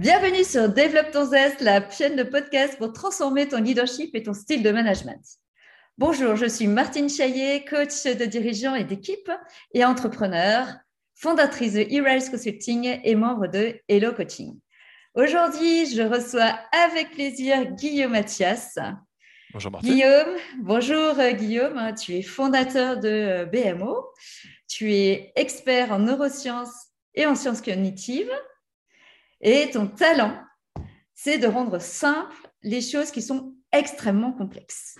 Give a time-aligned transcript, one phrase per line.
[0.00, 4.32] Bienvenue sur Développe ton zeste, la chaîne de podcast pour transformer ton leadership et ton
[4.32, 5.20] style de management.
[5.98, 9.30] Bonjour, je suis Martine Chaillet, coach de dirigeants et d'équipe
[9.74, 10.68] et entrepreneur,
[11.16, 14.58] fondatrice de E-Rise Consulting et membre de Hello Coaching.
[15.12, 18.78] Aujourd'hui, je reçois avec plaisir Guillaume Mathias.
[19.52, 19.92] Bonjour Martine.
[19.92, 24.06] Guillaume, bonjour euh, Guillaume, tu es fondateur de euh, BMO,
[24.66, 28.32] tu es expert en neurosciences et en sciences cognitives
[29.40, 30.36] et ton talent,
[31.14, 34.98] c'est de rendre simples les choses qui sont extrêmement complexes.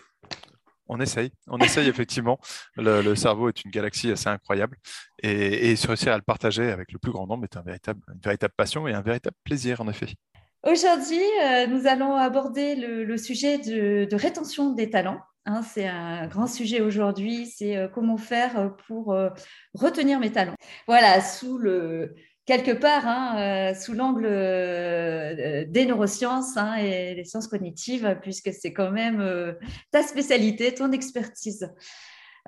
[0.89, 2.39] On essaye, on essaye effectivement.
[2.77, 4.77] Le, cerveau est une galaxie assez incroyable
[5.23, 8.21] et, et réussir à le partager avec le plus grand nombre est un véritable, une
[8.21, 10.15] véritable passion et un véritable plaisir en effet.
[10.63, 15.21] Aujourd'hui, euh, nous allons aborder le, sujet de, rétention des talents.
[15.46, 15.63] Hein.
[15.63, 19.30] c'est un grand sujet aujourd'hui, c'est euh, comment faire pour euh,
[19.73, 20.57] retenir mes talents.
[20.87, 22.15] Voilà, sous le,
[22.46, 28.52] quelque part hein, euh, sous l'angle euh, des neurosciences hein, et des sciences cognitives, puisque
[28.52, 29.52] c'est quand même euh,
[29.91, 31.71] ta spécialité, ton expertise.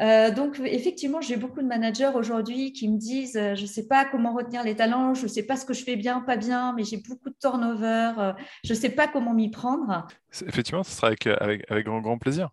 [0.01, 4.35] donc, effectivement, j'ai beaucoup de managers aujourd'hui qui me disent Je ne sais pas comment
[4.35, 6.83] retenir les talents, je ne sais pas ce que je fais bien, pas bien, mais
[6.83, 8.33] j'ai beaucoup de turnover,
[8.65, 10.07] je ne sais pas comment m'y prendre.
[10.47, 12.51] Effectivement, ce sera avec, avec, grand plaisir.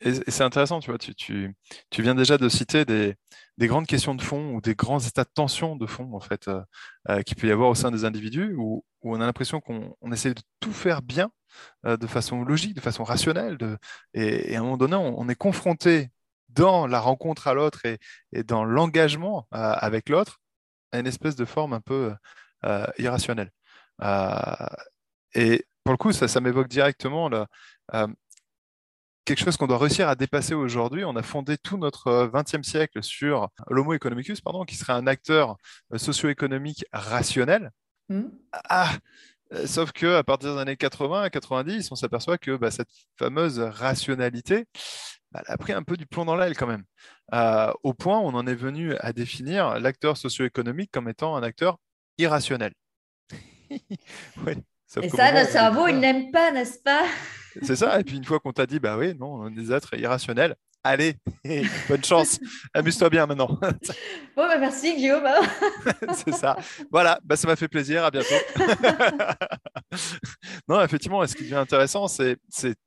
[0.00, 1.54] Et, c'est intéressant, tu vois, tu,
[1.98, 3.16] viens déjà de citer des,
[3.58, 6.48] des grandes questions de fond ou des grands états de tension de fond en fait
[6.48, 6.62] euh,
[7.10, 10.34] euh, qu'il peut y avoir au sein des individus où, on a l'impression qu'on essaie
[10.34, 11.30] de tout faire bien
[11.86, 13.56] euh, de façon logique, de façon rationnelle,
[14.12, 16.10] et, à un moment donné, on, est confronté
[16.48, 17.98] dans la rencontre à l'autre et,
[18.44, 20.40] dans l'engagement avec l'autre
[20.92, 22.12] à une espèce de forme un peu
[22.98, 23.52] irrationnelle.
[25.34, 27.46] et pour le coup, ça, ça m'évoque directement là,
[29.28, 31.04] quelque chose qu'on doit réussir à dépasser aujourd'hui.
[31.04, 35.06] On a fondé tout notre 20e euh, siècle sur l'homo economicus, pardon, qui serait un
[35.06, 35.58] acteur
[35.92, 37.70] euh, socio-économique rationnel.
[38.08, 38.28] Hmm.
[38.52, 38.90] Ah,
[39.52, 42.88] euh, sauf que à partir des années 80 à 90, on s'aperçoit que bah, cette
[43.18, 44.64] fameuse rationalité,
[45.30, 46.84] bah, elle a pris un peu du plomb dans l'aile quand même.
[47.82, 51.76] au point où on en est venu à définir l'acteur socio-économique comme étant un acteur
[52.16, 52.72] irrationnel.
[55.02, 57.04] Et ça, notre cerveau, il n'aime pas, n'est-ce pas?
[57.62, 58.00] C'est ça.
[58.00, 60.54] Et puis une fois qu'on t'a dit, bah oui, non, on est des êtres irrationnels,
[60.84, 61.16] allez,
[61.88, 62.38] bonne chance,
[62.72, 63.46] amuse-toi bien maintenant.
[64.36, 65.26] bon, bah merci Guillaume.
[66.14, 66.56] c'est ça.
[66.90, 68.34] Voilà, bah, ça m'a fait plaisir, à bientôt.
[70.68, 72.38] non, effectivement, ce qui devient intéressant, c'est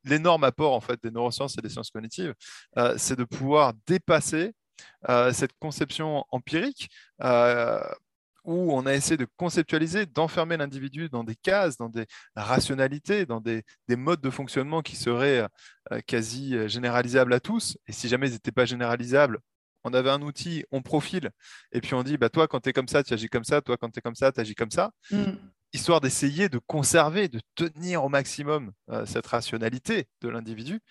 [0.04, 2.34] l'énorme apport en fait des neurosciences et des sciences cognitives,
[2.78, 4.53] euh, c'est de pouvoir dépasser
[5.09, 6.90] euh, cette conception empirique
[7.24, 7.80] euh,
[8.44, 13.41] où on a essayé de conceptualiser, d'enfermer l'individu dans des cases, dans des rationalités, dans
[13.41, 15.47] des, modes de fonctionnement qui seraient
[15.91, 17.78] euh, quasi euh, généralisables à tous.
[17.88, 19.40] Et si jamais ils n'étaient pas généralisables,
[19.84, 21.31] on avait un outil, on profile,
[21.72, 23.62] et puis on dit, bah, toi, quand tu es comme ça, tu agis comme ça,
[23.62, 24.91] toi, quand tu es comme ça, tu agis comme ça.
[25.12, 25.34] Mm.
[25.73, 30.81] Histoire d'essayer de conserver, de tenir au maximum euh, cette rationalité de l'individu.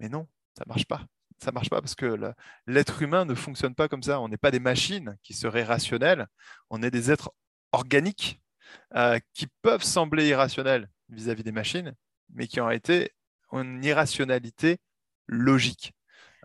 [0.00, 0.26] Mais non,
[0.56, 1.02] ça ne marche pas
[1.38, 2.18] ça marche pas parce que
[2.66, 4.20] l'être humain ne fonctionne pas comme ça.
[4.20, 6.26] On n'est pas des machines qui seraient rationnelles.
[6.70, 7.30] On est des êtres
[7.72, 8.40] organiques
[8.94, 11.94] euh, qui peuvent sembler irrationnels vis-à-vis des machines,
[12.34, 13.12] mais qui ont été
[13.52, 14.78] une irrationalité
[15.26, 15.92] logique.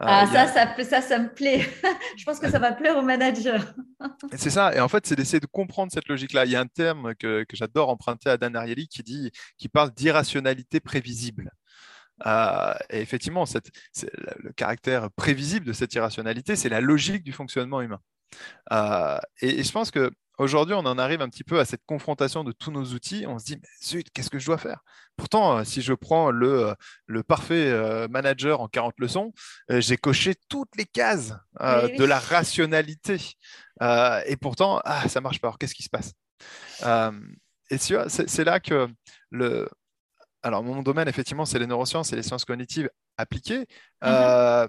[0.01, 0.47] Euh, ah, ça,
[0.83, 1.61] ça, ça, me plaît.
[2.17, 3.59] Je pense que ça va plaire aux managers.
[4.33, 4.73] c'est ça.
[4.75, 6.45] Et en fait, c'est d'essayer de comprendre cette logique-là.
[6.45, 9.69] Il y a un terme que, que j'adore emprunter à Dan Ariely qui, dit, qui
[9.69, 11.51] parle d'irrationalité prévisible.
[12.25, 13.45] Euh, et effectivement,
[14.39, 17.99] le caractère prévisible de cette irrationalité, c'est la logique du fonctionnement humain.
[18.71, 22.51] Euh, et, je pense qu'aujourd'hui, on en arrive un petit peu à cette confrontation de
[22.51, 23.25] tous nos outils.
[23.27, 24.81] On se dit, mais zut, qu'est-ce que je dois faire?
[25.15, 26.75] Pourtant, euh, si je prends le,
[27.27, 29.33] parfait manager en 40 leçons,
[29.69, 33.17] j'ai coché toutes les cases de la rationalité.
[33.81, 35.49] et pourtant, ah, ça ne marche pas.
[35.49, 36.13] Alors, qu'est-ce qui se passe?
[37.69, 38.87] Et c'est là que
[39.31, 39.67] le,
[40.43, 43.59] alors, mon domaine, effectivement, c'est les neurosciences et les sciences cognitives appliquées.
[43.59, 43.65] Mhm.
[44.03, 44.67] Euh,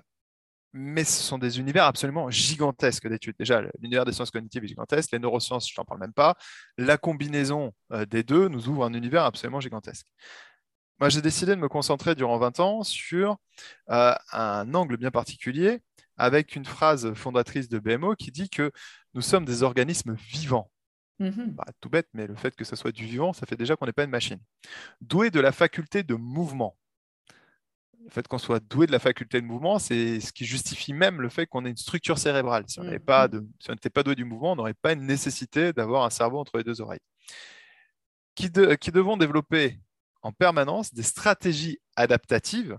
[0.72, 3.36] mais ce sont des univers absolument gigantesques d'études.
[3.38, 6.36] Déjà, l'univers des sciences cognitives est gigantesque, les neurosciences, je n'en parle même pas.
[6.78, 10.06] La combinaison euh, des deux nous ouvre un univers absolument gigantesque.
[11.00, 13.36] Moi, j'ai décidé de me concentrer durant 20 ans sur
[13.90, 15.80] euh, un angle bien particulier,
[16.16, 18.70] avec une phrase fondatrice de BMO qui dit que
[19.14, 20.70] nous sommes des organismes vivants.
[21.20, 23.76] Mmh bah, tout bête, mais le fait que ce soit du vivant, ça fait déjà
[23.76, 24.40] qu'on n'est pas une machine.
[25.00, 26.76] Doué de la faculté de mouvement.
[28.02, 31.22] Le fait qu'on soit doué de la faculté de mouvement, c'est ce qui justifie même
[31.22, 32.64] le fait qu'on ait une structure cérébrale.
[32.66, 33.46] Si on n'était pas, mmh
[33.92, 36.80] pas, doué du mouvement, on n'aurait pas une nécessité d'avoir un cerveau entre les deux
[36.80, 37.00] oreilles.
[38.34, 38.50] Qui,
[38.80, 39.78] qui devons développer
[40.22, 42.76] en permanence des stratégies adaptatives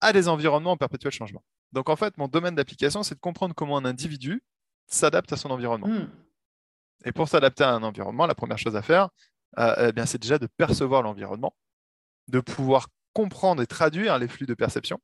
[0.00, 1.44] à des environnements en perpétuel changement.
[1.72, 4.42] Donc en fait, mon domaine d'application, c'est de comprendre comment un individu
[4.86, 5.88] s'adapte à son environnement.
[5.88, 6.10] Mmh.
[7.04, 9.08] Et pour s'adapter à un environnement, la première chose à faire,
[9.58, 11.54] euh, eh c'est déjà de percevoir l'environnement,
[12.28, 15.00] de pouvoir comprendre et traduire les flux de perception,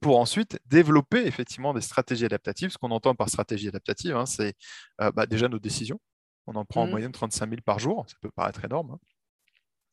[0.00, 2.70] pour ensuite développer effectivement des stratégies adaptatives.
[2.70, 4.54] Ce qu'on entend par stratégie adaptative, hein, c'est
[5.00, 6.00] euh, bah, déjà nos décisions.
[6.46, 6.90] On en prend en mmh.
[6.90, 8.92] moyenne 35 000 par jour, ça peut paraître énorme.
[8.92, 8.98] Hein.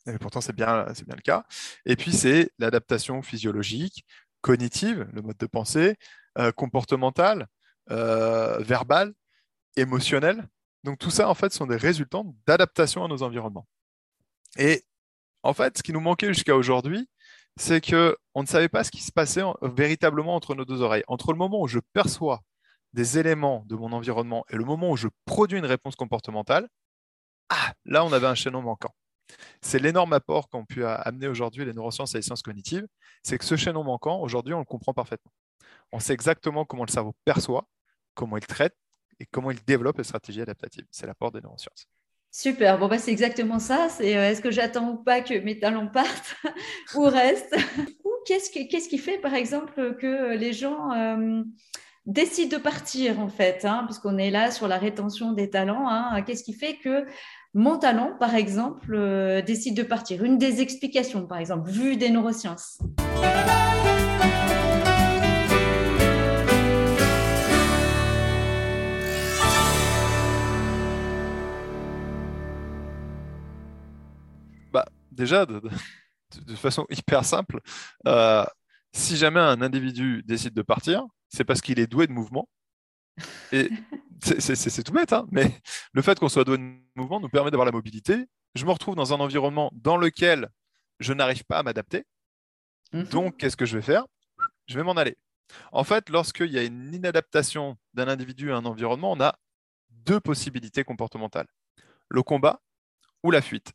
[0.06, 1.46] Mais pourtant, c'est bien, bien le cas.
[1.86, 4.06] Et puis, c'est l'adaptation physiologique,
[4.42, 5.96] cognitive, le mode de pensée,
[6.38, 7.48] euh, comportementale,
[7.88, 9.14] verbale,
[9.78, 10.48] émotionnelle.
[10.84, 13.68] Donc tout ça, en fait, sont des résultants d'adaptation à nos environnements.
[14.58, 14.84] Et
[15.44, 17.10] en fait, ce qui nous manquait jusqu'à aujourd'hui,
[17.56, 21.04] c'est qu'on ne savait pas ce qui se passait véritablement entre nos deux oreilles.
[21.08, 22.42] Entre le moment où je perçois
[22.94, 26.68] des éléments de mon environnement et le moment où je produis une réponse comportementale,
[27.50, 28.94] ah, là, on avait un chaînon manquant.
[29.62, 32.88] C'est l'énorme apport qu'ont pu amener aujourd'hui les neurosciences et les sciences cognitives,
[33.24, 35.32] c'est que ce chaînon manquant, aujourd'hui, on le comprend parfaitement.
[35.92, 37.68] On sait exactement comment le cerveau perçoit,
[38.16, 38.76] comment il traite
[39.24, 40.86] et comment il développe les stratégies adaptatives.
[40.92, 41.88] C'est l'apport des neurosciences.
[42.32, 43.88] Super, bon, bah, c'est exactement ça.
[43.90, 46.36] C'est euh, est-ce que j'attends ou pas que mes talents partent
[46.96, 47.56] ou restent?
[48.04, 51.44] Ou qu'est-ce qu'est-ce qui fait, par exemple, que les gens euh,
[52.06, 55.88] décident de partir, en fait hein, Puisqu'on est là sur la rétention des talents.
[55.88, 57.06] Hein, qu'est-ce qui fait que
[57.54, 60.24] mon talent, par exemple, euh, décide de partir?
[60.24, 62.80] Une des explications, par exemple, vue des neurosciences.
[75.14, 75.62] Déjà, de,
[76.56, 77.60] façon hyper simple,
[78.08, 78.46] euh,
[78.94, 82.48] si jamais un individu décide de partir, c'est parce qu'il est doué de mouvement.
[83.52, 83.70] Et
[84.22, 85.60] c'est tout bête, hein, mais
[85.94, 86.64] le fait qu'on soit doué de
[86.96, 88.26] mouvement nous permet d'avoir la mobilité.
[88.56, 90.50] Je me retrouve dans un environnement dans lequel
[91.00, 92.04] je n'arrive pas à m'adapter.
[92.94, 93.04] Mhm.
[93.06, 94.06] Donc, qu'est-ce que je vais faire?
[94.68, 95.18] Je vais m'en aller.
[95.72, 99.38] En fait, lorsqu'il y a une inadaptation d'un individu à un environnement, on a
[99.90, 101.48] deux possibilités comportementales.
[102.10, 102.62] Le combat
[103.24, 103.74] ou la fuite.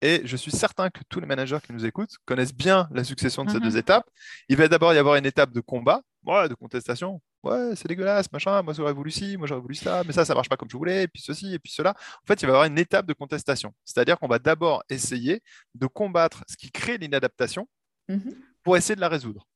[0.00, 3.44] Et je suis certain que tous les managers qui nous écoutent connaissent bien la succession
[3.44, 3.78] de ces deux mhm.
[3.78, 4.08] étapes.
[4.48, 7.20] Il va d'abord y avoir une étape de combat, de contestation.
[7.42, 10.34] Ouais, c'est dégueulasse, machin, moi j'aurais voulu ci, moi j'aurais voulu ça, mais ça, ça
[10.34, 11.94] marche pas comme je voulais, et puis ceci, et puis cela.
[12.22, 13.72] En fait, il va y avoir une étape de contestation.
[13.84, 15.40] C'est-à-dire qu'on va d'abord essayer
[15.74, 17.68] de combattre ce qui crée l'inadaptation
[18.08, 18.34] mhm.
[18.62, 19.46] pour essayer de la résoudre.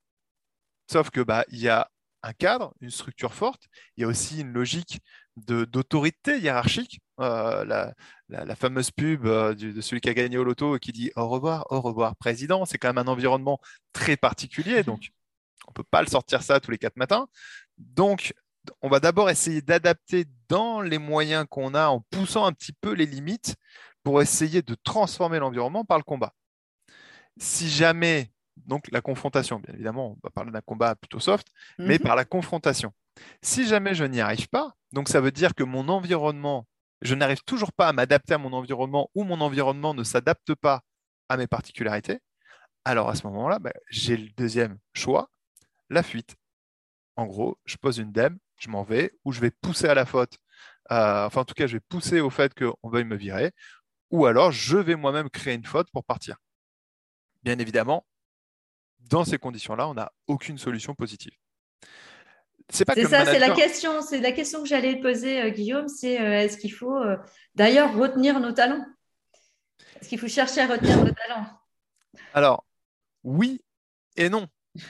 [0.90, 1.88] Sauf que bah, il y a
[2.22, 5.00] un cadre, une structure forte, il y a aussi une logique
[5.36, 7.00] d'autorité hiérarchique.
[7.20, 7.64] Euh,
[8.28, 11.28] la, fameuse pub euh, de celui qui a gagné au loto et qui dit au
[11.28, 12.64] revoir, au revoir, président.
[12.64, 13.60] C'est quand même un environnement
[13.92, 15.10] très particulier, donc
[15.66, 17.28] on ne peut pas le sortir ça tous les quatre matins.
[17.78, 18.34] Donc,
[18.80, 22.92] on va d'abord essayer d'adapter dans les moyens qu'on a en poussant un petit peu
[22.92, 23.56] les limites
[24.02, 26.34] pour essayer de transformer l'environnement par le combat.
[27.38, 31.98] Si jamais, donc la confrontation, bien évidemment, on va parler d'un combat plutôt soft, mais
[31.98, 32.00] mhm.
[32.00, 32.92] par la confrontation.
[33.42, 36.66] Si jamais je n'y arrive pas, donc ça veut dire que mon environnement,
[37.00, 40.82] je n'arrive toujours pas à m'adapter à mon environnement ou mon environnement ne s'adapte pas
[41.28, 42.20] à mes particularités,
[42.84, 45.30] alors à ce moment-là, ben, j'ai le deuxième choix,
[45.88, 46.36] la fuite.
[47.16, 50.06] En gros, je pose une dème, je m'en vais, ou je vais pousser à la
[50.06, 50.38] faute,
[50.90, 53.52] euh, enfin en tout cas, je vais pousser au fait qu'on veuille me virer,
[54.10, 56.36] ou alors je vais moi-même créer une faute pour partir.
[57.42, 58.06] Bien évidemment,
[59.08, 61.32] dans ces conditions-là, on n'a aucune solution positive.
[62.68, 65.88] C'est ça, c'est la question, c'est la question que j'allais poser, euh, Guillaume.
[65.88, 67.16] C'est euh, est-ce qu'il faut euh,
[67.54, 68.84] d'ailleurs retenir nos talents?
[70.00, 71.46] Est-ce qu'il faut chercher à retenir nos talents?
[72.32, 72.64] Alors,
[73.24, 73.60] oui
[74.16, 74.46] et non.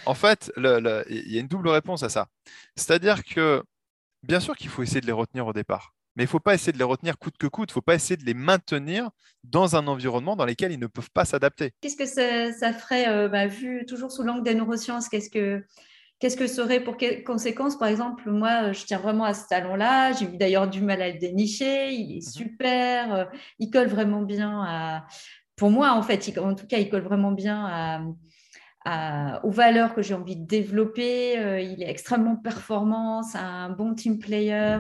[0.07, 2.29] En fait, il y a une double réponse à ça.
[2.77, 3.65] C'est-à-dire que,
[4.23, 6.55] bien sûr qu'il faut essayer de les retenir au départ, mais il ne faut pas
[6.55, 7.71] essayer de les retenir coûte que coûte.
[7.71, 9.11] Il ne faut pas essayer de les maintenir
[9.45, 11.73] dans un environnement dans lequel ils ne peuvent pas s'adapter.
[11.81, 15.65] Qu'est-ce que ça, ferait, bah, vu toujours sous l'angle des neurosciences Qu'est-ce que
[16.23, 17.77] Qu'est-ce que ça aurait pour conséquence?
[17.77, 20.13] Par exemple, moi, je tiens vraiment à ce talon-là.
[20.13, 21.91] J'ai eu d'ailleurs du mal à le dénicher.
[21.91, 22.33] Il est mhm.
[22.33, 23.13] super.
[23.13, 23.25] Euh,
[23.59, 25.05] il colle vraiment bien à.
[25.57, 28.03] Pour moi, en fait, en tout cas, il colle vraiment bien à,
[28.87, 31.39] aux valeurs que j'ai envie de développer.
[31.39, 33.23] Euh, il est extrêmement performant.
[33.23, 34.79] C'est un bon team player.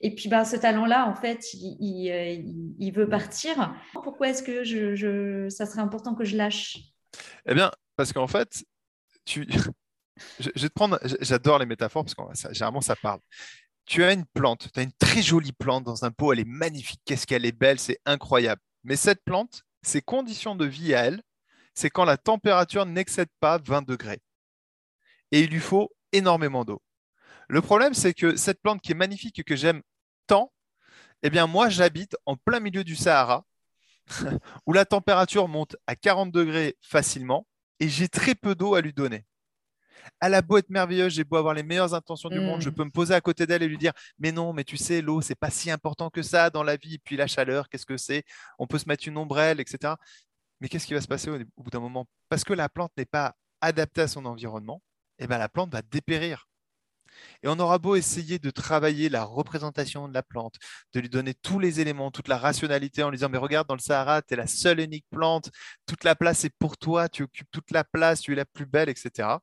[0.00, 3.74] Et puis, bah, ce talent-là, en fait, il, il, veut partir.
[3.92, 6.78] Pourquoi est-ce que je, ça serait important que je lâche?
[7.46, 8.64] Eh bien, parce qu'en fait,
[9.24, 9.46] tu,
[10.38, 13.20] je, te prendre, j'adore les métaphores parce que généralement ça parle.
[13.86, 16.48] Tu as une plante, tu as une très jolie plante dans un pot, elle est
[16.48, 18.60] magnifique, qu'est-ce qu'elle est belle, c'est incroyable.
[18.82, 21.22] Mais cette plante, ses conditions de vie à elle,
[21.74, 24.20] c'est quand la température n'excède pas 20 degrés.
[25.32, 26.80] Et il lui faut énormément d'eau.
[27.48, 29.82] Le problème, c'est que cette plante qui est magnifique et que j'aime
[30.26, 30.52] tant,
[31.22, 33.44] eh bien moi j'habite en plein milieu du Sahara,
[34.66, 37.46] où la température monte à 40 degrés facilement,
[37.80, 39.24] et j'ai très peu d'eau à lui donner.
[40.20, 42.74] Elle a beau être merveilleuse, j'ai beau avoir les meilleures intentions du monde, je Mm.
[42.74, 45.22] peux me poser à côté d'elle et lui dire Mais non, mais tu sais, l'eau,
[45.22, 46.98] c'est pas si important que ça dans la vie.
[46.98, 48.22] Puis la chaleur, qu'est-ce que c'est?
[48.58, 49.94] On peut se mettre une ombrelle, etc.
[50.60, 52.06] Mais qu'est-ce qui va se passer au, bout d'un moment?
[52.28, 54.82] Parce que la plante n'est pas adaptée à son environnement,
[55.18, 56.48] eh ben, la plante va dépérir.
[57.42, 60.56] Et on aura beau essayer de travailler la représentation de la plante,
[60.92, 63.74] de lui donner tous les éléments, toute la rationalité en lui disant, mais regarde, dans
[63.74, 65.50] le Sahara, tu es la seule unique plante,
[65.86, 68.66] toute la place est pour toi, tu occupes toute la place, tu es la plus
[68.66, 69.38] belle, etc.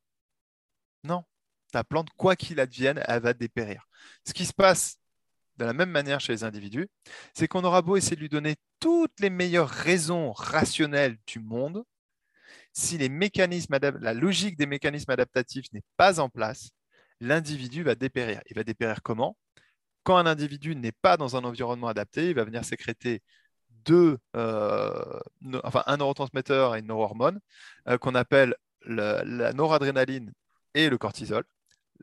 [1.03, 1.23] Non,
[1.71, 3.87] ta plante, quoi qu'il advienne, elle va dépérir.
[4.27, 4.97] Ce qui se passe
[5.61, 6.87] de la même manière chez les individus,
[7.35, 11.83] c'est qu'on aura beau essayer de lui donner toutes les meilleures raisons rationnelles du monde,
[12.73, 16.71] si les mécanismes la logique des mécanismes adaptatifs n'est pas en place,
[17.19, 18.41] l'individu va dépérir.
[18.49, 19.37] Il va dépérir comment?
[20.03, 23.21] Quand un individu n'est pas dans un environnement adapté, il va venir sécréter
[23.85, 25.19] deux, euh,
[25.63, 27.39] enfin, un neurotransmetteur et une neurohormone
[27.87, 30.33] euh, qu'on appelle le, la noradrénaline
[30.73, 31.43] et le cortisol.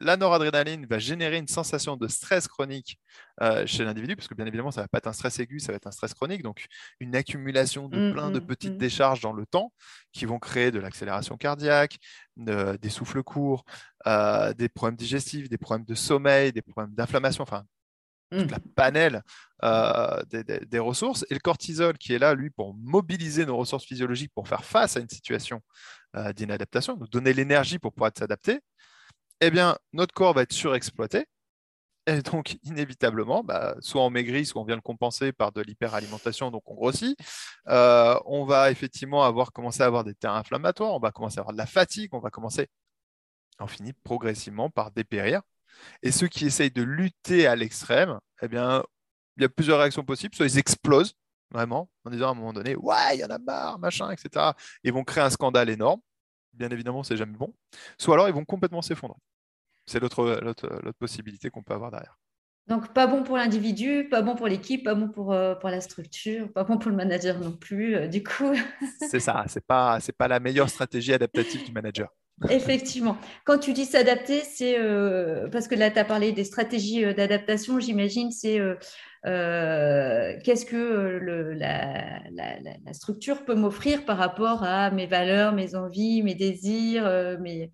[0.00, 2.98] La noradrénaline va générer une sensation de stress chronique
[3.42, 5.60] euh, chez l'individu, parce que bien évidemment, ça ne va pas être un stress aigu,
[5.60, 6.66] ça va être un stress chronique, donc
[7.00, 8.78] une accumulation de Mm, plein de mm, petites mm.
[8.78, 9.72] décharges dans le temps
[10.12, 11.98] qui vont créer de l'accélération cardiaque,
[12.36, 13.64] de- des souffles courts,
[14.06, 17.64] euh, des problèmes digestifs, des problèmes de sommeil, des problèmes d'inflammation, enfin,
[18.30, 19.22] toute la panel
[19.64, 21.24] euh, des, des- des ressources.
[21.30, 24.96] Et le cortisol qui est là, lui, pour mobiliser nos ressources physiologiques pour faire face
[24.96, 25.60] à une situation
[26.14, 28.60] euh, d'inadaptation, nous donner l'énergie pour pouvoir s'adapter,
[29.40, 31.26] eh bien, notre corps va être surexploité.
[32.06, 36.50] Et donc, inévitablement, bah, soit on maigrit, soit on vient le compenser par de l'hyperalimentation,
[36.50, 37.16] donc on grossit.
[37.68, 41.42] Euh, on va effectivement avoir commencé à avoir des terrains inflammatoires, on va commencer à
[41.42, 42.68] avoir de la fatigue, on va commencer,
[43.60, 45.42] on finit progressivement par dépérir.
[46.02, 48.82] Et ceux qui essayent de lutter à l'extrême, eh bien,
[49.36, 50.34] il y a plusieurs réactions possibles.
[50.34, 51.14] Soit ils explosent,
[51.50, 54.52] vraiment, en disant à un moment donné, ouais, il y en a marre, machin, etc.
[54.82, 56.00] Ils vont créer un scandale énorme.
[56.58, 57.54] Bien évidemment, c'est jamais bon.
[57.98, 59.18] Soit alors, ils vont complètement s'effondrer.
[59.86, 60.38] C'est l'autre,
[60.98, 62.18] possibilité qu'on peut avoir derrière.
[62.66, 65.80] Donc, pas bon pour l'individu, pas bon pour l'équipe, pas bon pour, euh, pour la
[65.80, 67.96] structure, pas bon pour le manager non plus.
[67.96, 68.52] euh, du coup,
[69.00, 72.14] C'est ça, c'est pas, c'est pas la meilleure stratégie adaptative du manager.
[72.50, 77.04] Effectivement, quand tu dis s'adapter, c'est euh, parce que là, tu as parlé des stratégies
[77.04, 78.76] euh, d'adaptation, j'imagine, c'est euh,
[80.44, 81.20] qu'est-ce que
[81.54, 87.70] la, structure peut m'offrir par rapport à mes valeurs, mes envies, mes désirs, mes,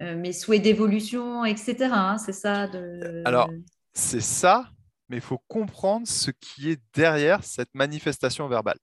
[0.00, 1.76] mes souhaits d'évolution, etc.
[1.92, 3.22] hein, c'est ça de...
[3.24, 3.50] Alors,
[3.92, 4.70] c'est ça,
[5.08, 8.78] mais il faut comprendre ce qui est derrière cette manifestation verbale.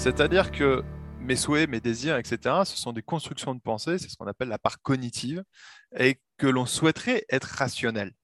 [0.00, 0.82] C'est-à-dire que
[1.18, 4.48] mes souhaits, mes désirs, etc., ce sont des constructions de pensée, c'est ce qu'on appelle
[4.48, 5.44] la part cognitive,
[5.94, 8.14] et que l'on souhaiterait être rationnel.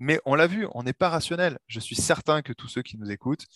[0.00, 1.60] Mais on l'a vu, on n'est pas rationnel.
[1.68, 3.46] Je suis certain que tous ceux qui nous écoutent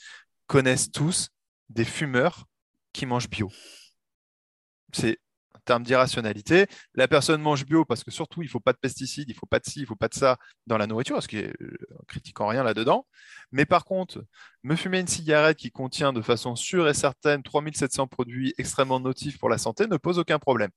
[0.46, 1.30] connaissent tous
[1.70, 2.44] des fumeurs
[2.92, 3.50] qui mangent bio.
[4.92, 5.18] C'est
[5.82, 6.66] d'irrationalité.
[6.94, 9.38] La personne mange bio parce que surtout, il ne faut pas de pesticides, il ne
[9.38, 11.38] faut pas de ci, il ne faut pas de ça dans la nourriture, ce qui
[11.38, 13.06] est euh, critiquant rien là-dedans.
[13.52, 14.25] Mais par contre,
[14.62, 19.38] me fumer une cigarette qui contient de façon sûre et certaine 3700 produits extrêmement nocifs
[19.38, 20.70] pour la santé ne pose aucun problème.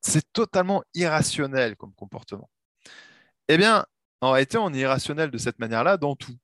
[0.00, 2.50] C'est totalement irrationnel comme comportement.
[3.48, 3.86] Eh bien,
[4.20, 6.36] en réalité, on est irrationnel de cette manière-là dans tout,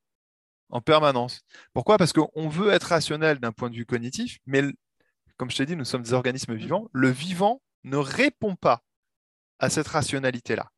[0.70, 1.42] en permanence.
[1.72, 1.98] Pourquoi?
[1.98, 4.64] Parce qu'on veut être rationnel d'un point de vue cognitif, mais
[5.42, 6.88] comme je t'ai dit, nous sommes des organismes vivants.
[6.92, 8.84] Le vivant ne répond pas
[9.58, 10.70] à cette rationalité-là.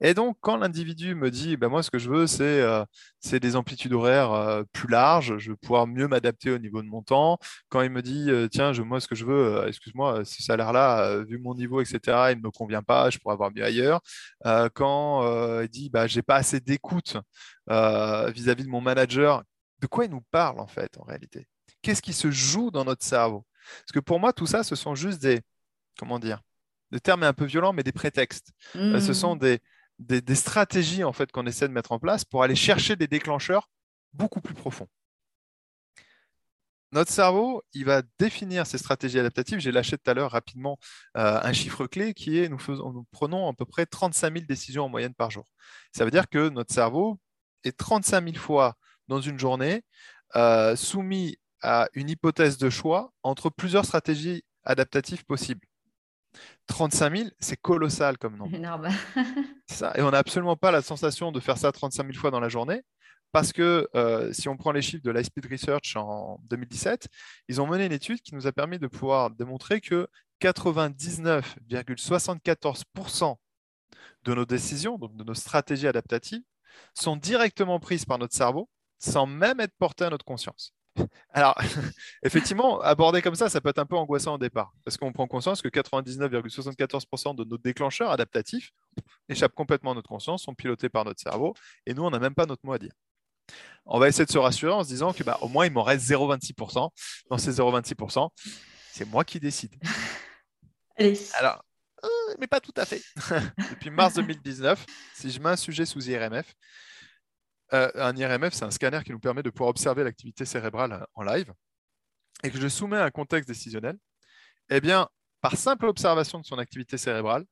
[0.00, 2.84] Et donc, quand l'individu me dit, ben moi, ce que je veux, c'est euh,
[3.30, 7.02] des amplitudes horaires euh, plus larges, je veux pouvoir mieux m'adapter au niveau de mon
[7.02, 7.38] temps.
[7.68, 11.22] Quand il me dit, euh, tiens, je, moi, ce que je veux, excuse-moi, ce salaire-là,
[11.22, 12.00] vu mon niveau, etc.,
[12.32, 14.00] il ne me convient pas, je pourrais avoir mieux ailleurs.
[14.74, 17.16] quand il dit, bah, j'ai pas assez d'écoute
[17.68, 19.44] vis-à-vis de mon manager,
[19.78, 21.46] de quoi il nous parle, en fait, en réalité?
[21.80, 23.44] Qu'est-ce qui se joue dans notre cerveau?
[23.80, 25.40] Parce que pour moi, tout ça, ce sont juste des,
[25.98, 26.40] comment dire,
[26.90, 28.52] des termes un peu violents, mais des prétextes.
[28.74, 29.00] Mmh.
[29.00, 29.60] ce sont des,
[29.98, 33.08] des, des, stratégies en fait qu'on essaie de mettre en place pour aller chercher des
[33.08, 33.68] déclencheurs
[34.12, 34.88] beaucoup plus profonds.
[36.92, 39.58] Notre cerveau, il va définir ces stratégies adaptatives.
[39.60, 40.78] J'ai lâché tout à l'heure rapidement
[41.16, 44.46] euh, un chiffre clé qui est nous, faisons, nous prenons à peu près 35 000
[44.46, 45.46] décisions en moyenne par jour.
[45.96, 47.18] Ça veut dire que notre cerveau
[47.64, 48.74] est 35 000 fois
[49.08, 49.82] dans une journée
[50.36, 55.66] euh, soumis à une hypothèse de choix entre plusieurs stratégies adaptatives possibles.
[56.66, 58.54] 35 000, c'est colossal comme nombre.
[58.54, 58.88] Énorme.
[59.66, 59.92] ça.
[59.96, 62.48] Et on n'a absolument pas la sensation de faire ça 35 000 fois dans la
[62.48, 62.82] journée.
[63.32, 67.08] Parce que euh, si on prend les chiffres de l'Icepeed Research en 2017,
[67.48, 70.06] ils ont mené une étude qui nous a permis de pouvoir démontrer que
[70.42, 73.36] 99,74%
[74.24, 76.42] de nos décisions, donc de nos stratégies adaptatives,
[76.94, 80.74] sont directement prises par notre cerveau sans même être portées à notre conscience.
[81.32, 81.56] Alors,
[82.22, 85.26] effectivement, aborder comme ça, ça peut être un peu angoissant au départ, parce qu'on prend
[85.26, 88.72] conscience que 99,74% de nos déclencheurs adaptatifs
[89.28, 91.54] échappent complètement à notre conscience, sont pilotés par notre cerveau,
[91.86, 92.92] et nous, on n'a même pas notre mot à dire.
[93.86, 95.82] On va essayer de se rassurer en se disant que bah, au moins, il m'en
[95.82, 96.90] reste 0,26%.
[97.30, 98.28] Dans ces 0,26%,
[98.92, 99.74] c'est moi qui décide.
[101.34, 101.64] Alors,
[102.04, 102.08] euh,
[102.38, 103.02] mais pas tout à fait.
[103.70, 104.84] Depuis mars 2019,
[105.14, 106.54] si je mets un sujet sous IRMF,
[107.72, 111.04] euh, un IRMF, c'est un scanner qui nous permet de pouvoir observer l'activité cérébrale euh,
[111.14, 111.52] en live,
[112.42, 113.98] et que je soumets à un contexte décisionnel,
[114.68, 115.08] eh bien,
[115.40, 117.44] par simple observation de son activité cérébrale,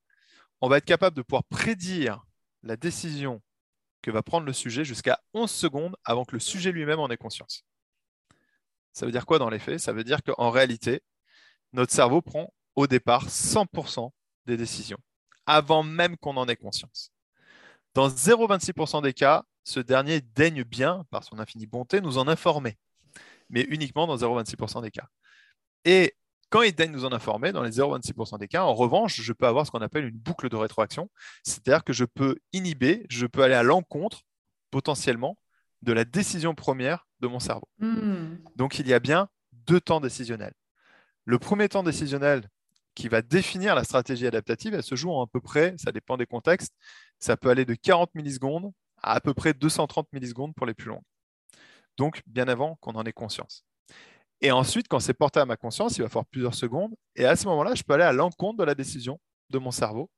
[0.60, 2.24] on va être capable de pouvoir prédire
[2.62, 3.42] la décision
[4.02, 7.16] que va prendre le sujet jusqu'à 11 secondes avant que le sujet lui-même en ait
[7.16, 7.64] conscience.
[8.92, 9.80] Ça veut dire quoi dans les faits?
[9.80, 11.02] Ça veut dire qu'en réalité,
[11.72, 14.10] notre cerveau prend au départ 100%
[14.46, 14.98] des décisions,
[15.46, 17.12] avant même qu'on en ait conscience.
[17.94, 22.78] Dans 0,26% des cas, ce dernier daigne bien, par son infinie bonté, nous en informer,
[23.48, 25.08] mais uniquement dans 0,26% des cas.
[25.84, 26.14] Et
[26.50, 29.46] quand il daigne nous en informer, dans les 0,26% des cas, en revanche, je peux
[29.46, 31.08] avoir ce qu'on appelle une boucle de rétroaction,
[31.44, 34.22] c'est-à-dire que je peux inhiber, je peux aller à l'encontre,
[34.70, 35.36] potentiellement,
[35.82, 37.68] de la décision première de mon cerveau.
[37.78, 38.36] Hmm.
[38.56, 40.54] Donc il y a bien deux temps décisionnels.
[41.24, 42.48] Le premier temps décisionnel
[42.94, 46.16] qui va définir la stratégie adaptative, elle se joue en à peu près, ça dépend
[46.16, 46.74] des contextes,
[47.18, 51.02] ça peut aller de 40 millisecondes à peu près 230 millisecondes pour les plus longues.
[51.96, 53.64] Donc, bien avant qu'on en ait conscience.
[54.40, 56.94] Et ensuite, quand c'est porté à ma conscience, il va falloir plusieurs secondes.
[57.14, 60.10] Et à ce moment-là, je peux aller à l'encontre de la décision de mon cerveau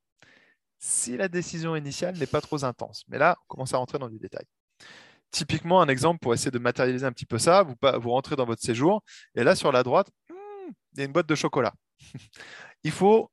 [0.79, 3.05] si la décision initiale n'est pas trop intense.
[3.07, 4.45] Mais là, on commence à rentrer dans du détail.
[5.31, 8.45] Typiquement, un exemple pour essayer de matérialiser un petit peu ça, vous, vous rentrez dans
[8.45, 9.03] votre séjour,
[9.37, 11.73] et là, sur la droite, hmm, il y a une boîte de chocolat.
[12.85, 13.31] il faut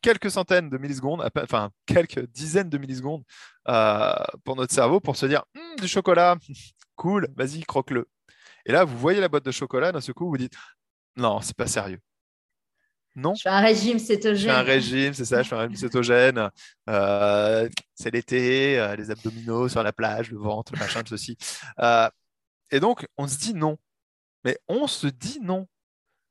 [0.00, 3.22] quelques centaines de millisecondes, enfin quelques dizaines de millisecondes
[3.68, 4.12] euh,
[4.44, 6.36] pour notre cerveau pour se dire hum, du chocolat,
[6.96, 8.08] cool, vas-y, croque-le.
[8.66, 10.54] Et là, vous voyez la boîte de chocolat, d'un seul coup, vous dites
[11.16, 12.00] non, c'est pas sérieux.
[13.16, 13.34] Non.
[13.34, 14.48] Je fais un régime cétogène.
[14.48, 16.50] Je fais un régime, c'est ça, je fais un régime cétogène.
[16.88, 21.36] Euh, c'est l'été, euh, les abdominaux sur la plage, le ventre, le machin, ceci.
[22.70, 23.76] et donc, on se dit non.
[24.44, 25.66] Mais on se dit non.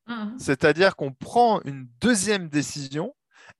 [0.08, 0.40] Mmh.
[0.40, 3.14] C'est-à-dire qu'on prend une deuxième décision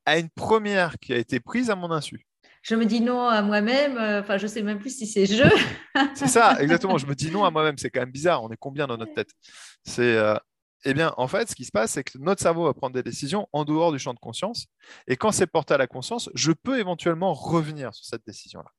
[0.06, 2.26] à une première qui a été prise à mon insu.
[2.62, 5.26] Je me dis non à moi-même, euh, enfin, je ne sais même plus si c'est
[5.26, 5.44] je.
[6.16, 6.98] c'est ça, exactement.
[6.98, 7.78] Je me dis non à moi-même.
[7.78, 8.44] C'est quand même bizarre.
[8.44, 9.32] On est combien dans notre tête?
[9.84, 10.16] C'est.
[10.18, 10.36] Euh,
[10.86, 13.04] eh bien, en fait, ce qui se passe, c'est que notre cerveau va prendre des
[13.04, 14.68] décisions en dehors du champ de conscience.
[15.08, 18.72] Et quand c'est porté à la conscience, je peux éventuellement revenir sur cette décision-là.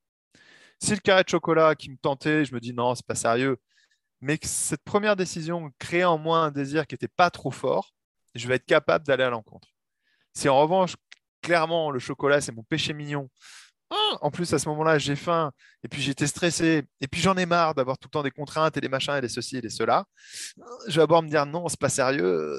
[0.83, 3.59] Si le carré de chocolat qui me tentait, je me dis non, c'est pas sérieux,
[4.23, 7.93] mais que cette première décision crée en moi un désir qui n'était pas trop fort,
[8.35, 9.69] je vais être capable d'aller à l'encontre.
[10.41, 10.95] Si en revanche,
[11.43, 13.29] clairement, le chocolat, c'est mon péché mignon,
[13.91, 17.37] ah, en plus, à ce moment-là, j'ai faim, et puis j'étais stressé, et puis j'en
[17.37, 19.61] ai marre d'avoir tout le temps des contraintes et des machins et des ceci et
[19.61, 20.07] des cela.
[20.87, 22.57] Je vais d'abord me dire non, c'est pas sérieux,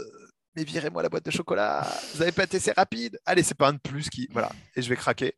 [0.55, 3.17] mais virez-moi la boîte de chocolat, vous n'avez pas été assez rapide.
[3.25, 4.27] Allez, c'est pas un de plus qui.
[4.29, 4.51] Voilà.
[4.75, 5.33] Et je vais craquer,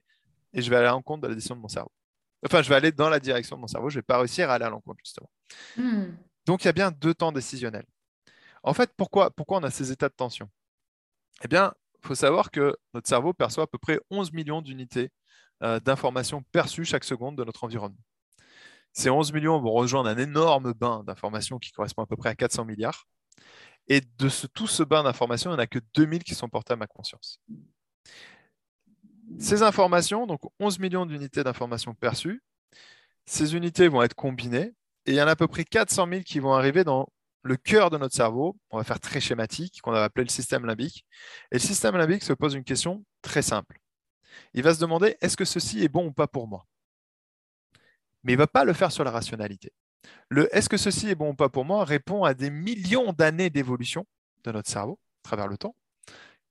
[0.52, 1.94] et je vais aller à l'encontre de la décision de mon cerveau.
[2.46, 4.50] Enfin, je vais aller dans la direction de mon cerveau, je ne vais pas réussir
[4.50, 5.30] à aller à l'encontre, justement.
[5.78, 6.18] Hmm.
[6.46, 7.86] Donc, il y a bien deux temps décisionnels.
[8.64, 10.50] En fait, pourquoi, pourquoi on a ces états de tension?
[11.42, 11.74] Eh bien,
[12.04, 15.10] il faut savoir que notre cerveau perçoit à peu près 11 millions d'unités
[15.64, 18.04] euh, d'informations perçues chaque seconde de notre environnement.
[18.92, 22.36] Ces 11 millions vont rejoindre un énorme bain d'informations qui correspond à peu près à
[22.36, 23.08] 400 milliards.
[23.88, 26.74] Et de tout ce bain d'informations, il n'y en a que 2000 qui sont portés
[26.74, 27.40] à ma conscience.
[29.40, 32.44] Ces informations, donc 11 millions d'unités d'informations perçues,
[33.26, 34.74] ces unités vont être combinées
[35.06, 37.08] et il y en a à peu près 400 000 qui vont arriver dans
[37.44, 40.66] le cœur de notre cerveau, on va faire très schématique, qu'on va appeler le système
[40.66, 41.06] limbique.
[41.52, 43.80] Et le système limbique se pose une question très simple.
[44.54, 46.66] Il va se demander est-ce que ceci est bon ou pas pour moi?
[48.24, 49.74] Mais il ne va pas le faire sur la rationalité.
[50.30, 53.50] Le est-ce que ceci est bon ou pas pour moi répond à des millions d'années
[53.50, 54.08] d'évolution
[54.46, 55.76] de notre cerveau à travers le temps,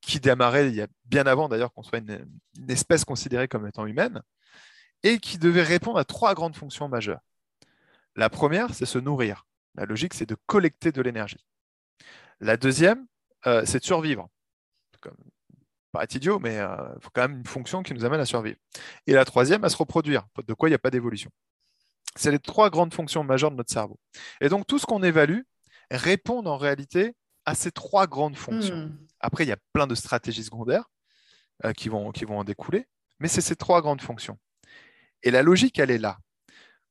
[0.00, 2.26] qui démarrait bien avant d'ailleurs qu'on soit une,
[2.68, 4.22] espèce considérée comme étant humaine,
[5.02, 7.20] et qui devait répondre à trois grandes fonctions majeures.
[8.14, 9.46] La première, c'est se nourrir.
[9.74, 11.44] La logique, c'est de collecter de l'énergie.
[12.40, 13.06] La deuxième,
[13.46, 14.28] euh, c'est de survivre.
[15.00, 15.16] Comme,
[15.92, 18.24] pas être idiot, mais il euh, faut quand même une fonction qui nous amène à
[18.24, 18.56] survivre.
[19.06, 21.30] Et la troisième, à se reproduire, de quoi il n'y a pas d'évolution.
[22.16, 23.98] C'est les trois grandes fonctions majeures de notre cerveau.
[24.40, 25.40] Et donc, tout ce qu'on évalue
[25.90, 28.86] répond en réalité à ces trois grandes fonctions.
[28.86, 28.98] Hmm.
[29.20, 30.88] Après, il y a plein de stratégies secondaires
[31.64, 32.86] euh, qui, vont, qui vont en découler,
[33.18, 34.38] mais c'est ces trois grandes fonctions.
[35.22, 36.18] Et la logique, elle est là.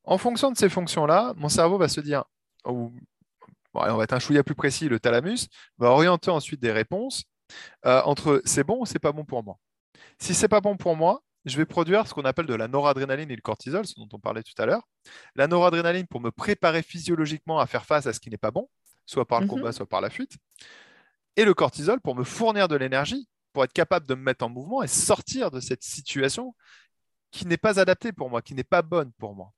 [0.03, 2.23] En fonction de ces fonctions-là, mon cerveau va se dire,
[2.65, 2.91] on
[3.73, 5.47] va être un chouïa plus précis, le thalamus
[5.77, 7.23] va orienter ensuite des réponses
[7.85, 9.57] euh, entre c'est bon ou c'est pas bon pour moi.
[10.19, 13.31] Si c'est pas bon pour moi, je vais produire ce qu'on appelle de la noradrénaline
[13.31, 14.83] et le cortisol, ce dont on parlait tout à l'heure.
[15.35, 18.69] La noradrénaline pour me préparer physiologiquement à faire face à ce qui n'est pas bon,
[19.05, 19.51] soit par le mhm.
[19.51, 20.37] combat, soit par la fuite.
[21.35, 24.49] Et le cortisol pour me fournir de l'énergie, pour être capable de me mettre en
[24.49, 26.55] mouvement et sortir de cette situation
[27.31, 29.51] qui n'est pas adaptée pour moi, qui n'est pas bonne pour moi.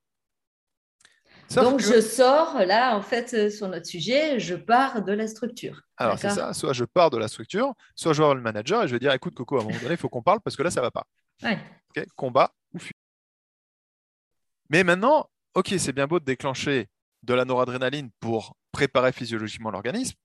[1.54, 5.82] Donc, je sors là, en fait, euh, sur notre sujet, je pars de la structure.
[5.96, 6.52] Alors, c'est ça.
[6.52, 9.12] Soit je pars de la structure, soit je vais le manager et je vais dire
[9.12, 10.86] écoute, Coco, à un moment donné, il faut qu'on parle parce que là, ça ne
[10.86, 11.06] va pas.
[12.16, 12.96] Combat ou fuite.
[14.70, 16.88] Mais maintenant, ok, c'est bien beau de déclencher
[17.22, 20.16] de la noradrénaline pour préparer physiologiquement l'organisme.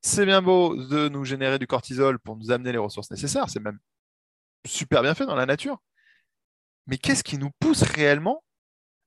[0.00, 3.50] C'est bien beau de nous générer du cortisol pour nous amener les ressources nécessaires.
[3.50, 3.78] C'est même
[4.64, 5.78] super bien fait dans la nature.
[6.86, 8.44] Mais qu'est-ce qui nous pousse réellement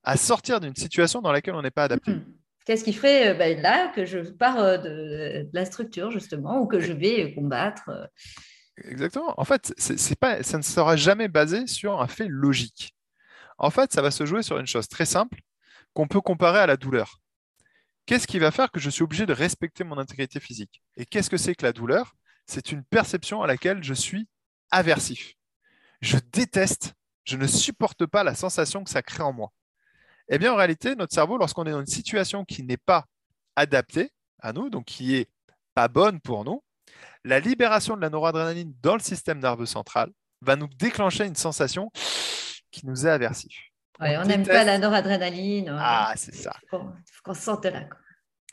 [0.04, 2.12] à sortir d'une situation dans laquelle on n'est pas adapté.
[2.12, 2.24] Hmm.
[2.64, 6.66] Qu'est-ce qui ferait euh, ben, là que je pars euh, de, la structure, justement, ou
[6.66, 8.06] que je vais combattre euh?
[8.84, 9.34] Exactement.
[9.36, 12.94] En fait, c'est pas, ça ne sera jamais basé sur un fait logique.
[13.58, 15.40] En fait, ça va se jouer sur une chose très simple
[15.92, 17.20] qu'on peut comparer à la douleur.
[18.06, 20.82] Qu'est-ce qui va faire que je suis obligé de respecter mon intégrité physique?
[20.96, 22.14] Et qu'est-ce que c'est que la douleur?
[22.46, 24.26] C'est une perception à laquelle je suis
[24.70, 25.34] aversif.
[26.00, 29.52] Je déteste, je ne supporte pas la sensation que ça crée en moi.
[30.34, 33.04] Eh bien, en réalité, notre cerveau, lorsqu'on est dans une situation qui n'est pas
[33.54, 35.26] adaptée à nous, donc qui n'est
[35.74, 36.64] pas bonne pour nous,
[37.22, 41.90] la libération de la noradrénaline dans le système nerveux central va nous déclencher une sensation
[42.70, 43.52] qui nous est aversive.
[44.00, 45.76] on n'aime pas la noradrénaline.
[45.78, 46.56] Ah, c'est ça.
[46.62, 46.82] Il faut
[47.22, 47.84] qu'on se sente là.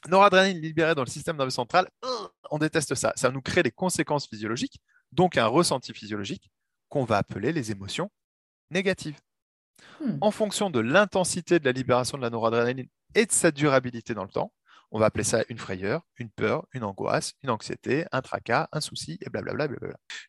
[0.10, 1.88] Noradrénaline libérée dans le système nerveux central,
[2.52, 3.14] on déteste ça.
[3.16, 4.82] Ça nous crée des conséquences physiologiques,
[5.14, 6.52] donc un ressenti physiologique
[6.90, 8.12] qu'on va appeler les émotions
[8.70, 9.18] négatives.
[10.02, 10.18] Hmm.
[10.22, 14.24] En fonction de l'intensité de la libération de la noradrénaline et de sa durabilité dans
[14.24, 14.54] le temps,
[14.92, 18.82] on va appeler ça une frayeur, une peur, une angoisse, une anxiété, un tracas, un
[18.82, 19.68] souci, et blablabla.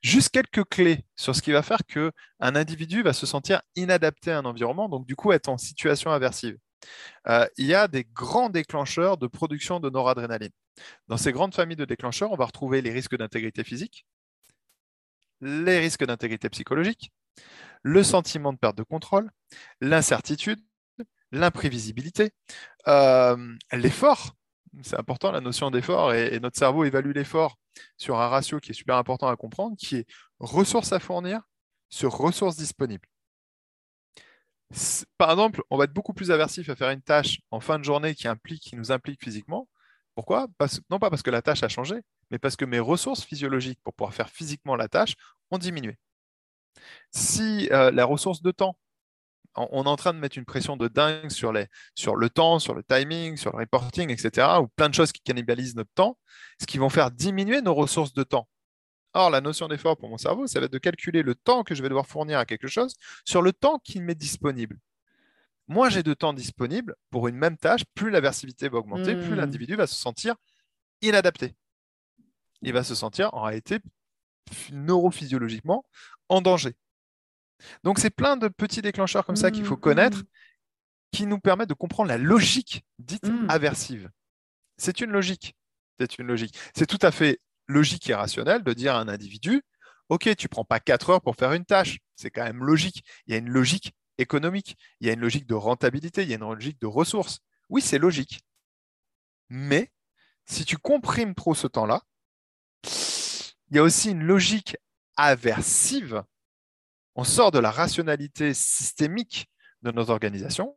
[0.02, 2.10] Juste quelques clés sur ce qui va faire qu'un
[2.40, 6.58] individu va se sentir inadapté à un environnement, donc du coup être en situation aversive.
[7.28, 10.52] Euh, il y a des grands déclencheurs de production de noradrénaline.
[11.08, 14.06] Dans ces grandes familles de déclencheurs, on va retrouver les risques d'intégrité physique,
[15.40, 17.12] les risques d'intégrité psychologique,
[17.82, 19.30] le sentiment de perte de contrôle,
[19.80, 20.60] l'incertitude,
[21.32, 22.30] l'imprévisibilité,
[22.88, 24.34] euh, l'effort.
[24.82, 27.56] C'est important la notion d'effort et, notre cerveau évalue l'effort
[27.96, 30.06] sur un ratio qui est super important à comprendre, qui est
[30.38, 31.42] ressources à fournir
[31.88, 33.08] sur ressources disponibles.
[35.18, 37.84] Par exemple, on va être beaucoup plus aversif à faire une tâche en fin de
[37.84, 39.68] journée qui, implique, qui nous implique physiquement.
[40.14, 40.46] Pourquoi?
[40.90, 41.96] Non pas parce que la tâche a changé,
[42.30, 45.14] mais parce que mes ressources physiologiques pour pouvoir faire physiquement la tâche
[45.50, 45.96] ont diminué.
[47.10, 48.76] Si euh, la ressource de temps,
[49.56, 51.52] on, est en train de mettre une pression de dingue sur,
[51.94, 55.20] sur le temps, sur le timing, sur le reporting, etc., ou plein de choses qui
[55.22, 56.18] cannibalisent notre temps,
[56.60, 58.48] ce qui vont faire diminuer nos ressources de temps.
[59.12, 61.74] Or, la notion d'effort pour mon cerveau, ça va être de calculer le temps que
[61.74, 64.78] je vais devoir fournir à quelque chose sur le temps qui m'est disponible.
[65.66, 69.34] Moins j'ai de temps disponible pour une même tâche, plus l'aversivité va augmenter, plus hmm.
[69.34, 70.36] l'individu va se sentir
[71.02, 71.54] inadapté.
[72.62, 73.80] Il va se sentir en réalité
[74.72, 75.84] neurophysiologiquement
[76.28, 76.74] en danger.
[77.84, 80.26] Donc, c'est plein de petits déclencheurs comme ça qu'il faut mmh, connaître mmh.
[81.12, 83.50] qui nous permettent de comprendre la logique dite mmh.
[83.50, 84.10] aversive.
[84.78, 85.54] C'est une logique.
[85.98, 86.56] C'est une logique.
[86.74, 89.62] C'est tout à fait logique et rationnel de dire à un individu
[90.08, 91.98] Ok, tu prends pas 4 heures pour faire une tâche.
[92.16, 93.04] C'est quand même logique.
[93.26, 96.32] Il y a une logique économique, il y a une logique de rentabilité, il y
[96.32, 97.38] a une logique de ressources.
[97.68, 98.40] Oui, c'est logique.
[99.48, 99.92] Mais
[100.46, 102.02] si tu comprimes trop ce temps-là,
[103.70, 104.76] il y a aussi une logique
[105.16, 106.22] aversive.
[107.14, 109.46] On sort de la rationalité systémique
[109.82, 110.76] de nos organisations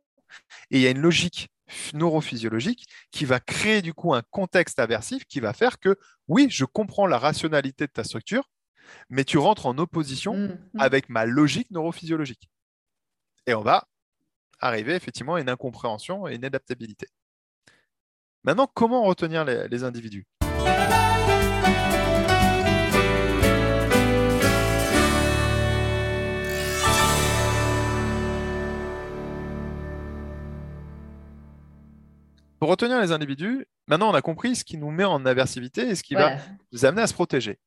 [0.70, 1.48] et il y a une logique
[1.94, 5.96] neurophysiologique qui va créer du coup un contexte aversif qui va faire que
[6.28, 8.50] oui, je comprends la rationalité de ta structure,
[9.08, 10.80] mais tu rentres en opposition mmh, mmh.
[10.80, 12.50] avec ma logique neurophysiologique.
[13.46, 13.88] Et on va
[14.60, 17.08] arriver effectivement à une incompréhension et une adaptabilité.
[18.44, 20.26] Maintenant, comment retenir les individus?
[32.64, 35.94] Pour retenir les individus, maintenant on a compris ce qui nous met en aversivité et
[35.94, 36.38] ce qui va
[36.72, 37.58] nous amener à se protéger.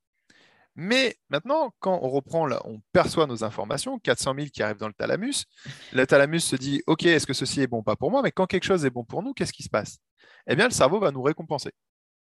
[0.73, 4.95] Mais maintenant, quand on reprend, on perçoit nos informations, 400 000 qui arrivent dans le
[4.95, 5.45] thalamus,
[5.93, 8.47] le thalamus se dit, OK, est-ce que ceci est bon, pas pour moi, mais quand
[8.47, 9.99] quelque chose est bon pour nous, qu'est-ce qui se passe?
[10.47, 11.73] Eh bien, le cerveau va nous récompenser.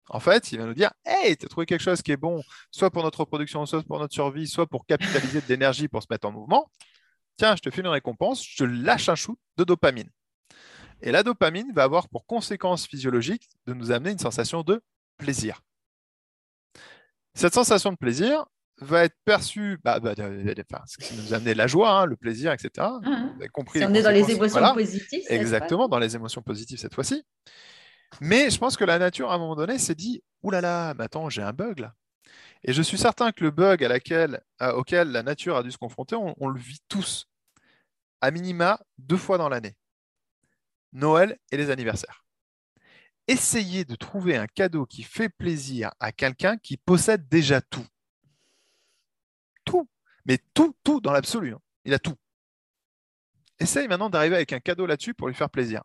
[0.09, 2.43] En fait, il va nous dire, hey, tu as trouvé quelque chose qui est bon,
[2.73, 6.09] soit pour notre reproduction, soit pour notre survie, soit pour capitaliser de l'énergie pour se
[6.11, 6.69] mettre en mouvement.
[7.37, 10.11] Tiens, je te fais une récompense, je te lâche un shoot de dopamine.
[11.03, 14.83] Et la dopamine va avoir pour conséquence physiologique de nous amener une sensation de
[15.17, 15.61] plaisir.
[17.35, 18.45] Cette sensation de plaisir,
[18.81, 22.71] va être perçu, bah, bah, ce qui nous amenait la joie, hein, le plaisir, etc.
[22.79, 23.85] Ah, Vous avez compris.
[23.85, 25.25] on est dans les émotions positives.
[25.29, 27.25] Exactement, dans les émotions positives cette fois-ci.
[28.21, 30.95] Mais je pense que la nature, à un moment donné, s'est dit Ouh là là,
[30.95, 31.95] mais attends, j'ai un bug là.
[32.65, 34.41] Et je suis certain que le bug à laquelle,
[34.75, 37.29] auquel la nature a dû se confronter, on, le vit tous,
[38.21, 39.75] à minima deux fois dans l'année
[40.93, 42.25] Noël et les anniversaires.
[43.27, 47.87] Essayez de trouver un cadeau qui fait plaisir à quelqu'un qui possède déjà tout.
[49.65, 49.89] Tout.
[50.25, 51.53] Mais tout, tout dans l'absolu.
[51.53, 51.61] Hein.
[51.85, 52.15] Il a tout.
[53.61, 55.83] Essaye maintenant d'arriver avec un cadeau là-dessus pour lui faire plaisir.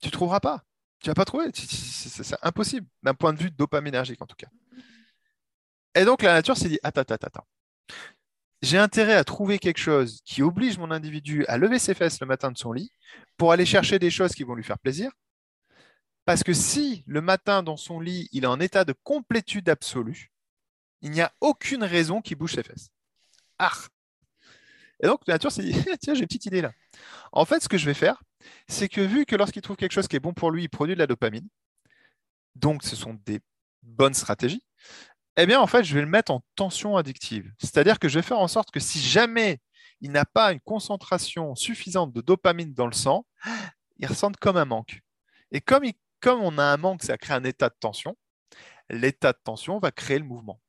[0.00, 0.62] Tu ne trouveras pas.
[1.00, 1.50] Tu vas pas trouver.
[1.54, 4.48] C'est impossible, d'un point de vue dopaminergique en tout cas.
[5.94, 7.46] Et donc la nature s'est dit attends, attends, attends.
[8.62, 12.26] J'ai intérêt à trouver quelque chose qui oblige mon individu à lever ses fesses le
[12.26, 12.90] matin de son lit
[13.36, 15.10] pour aller chercher des choses qui vont lui faire plaisir.
[16.24, 20.32] Parce que si le matin dans son lit, il est en état de complétude absolue,
[21.02, 22.88] il n'y a aucune raison qu'il bouge ses fesses.
[23.58, 23.72] Ah
[25.00, 26.72] Et donc la nature s'est dit tiens, j'ai une petite idée là.
[27.32, 28.22] En fait, ce que je vais faire,
[28.68, 30.94] c'est que vu que lorsqu'il trouve quelque chose qui est bon pour lui, il produit
[30.94, 31.48] de la dopamine,
[32.54, 33.40] donc ce sont des
[33.82, 34.64] bonnes stratégies,
[35.36, 37.52] eh bien en fait, je vais le mettre en tension addictive.
[37.58, 39.60] C'est-à-dire que je vais faire en sorte que si jamais
[40.00, 43.26] il n'a pas une concentration suffisante de dopamine dans le sang,
[43.98, 45.00] il ressente comme un manque.
[45.52, 45.84] Et comme,
[46.20, 48.16] comme on a un manque, ça crée un état de tension.
[48.88, 50.60] L'état de tension va créer le mouvement.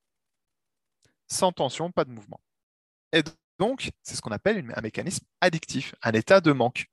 [1.28, 2.40] Sans tension, pas de mouvement.
[3.12, 3.24] Et
[3.60, 6.88] donc, c'est ce qu'on appelle un mécanisme addictif, un état de manque.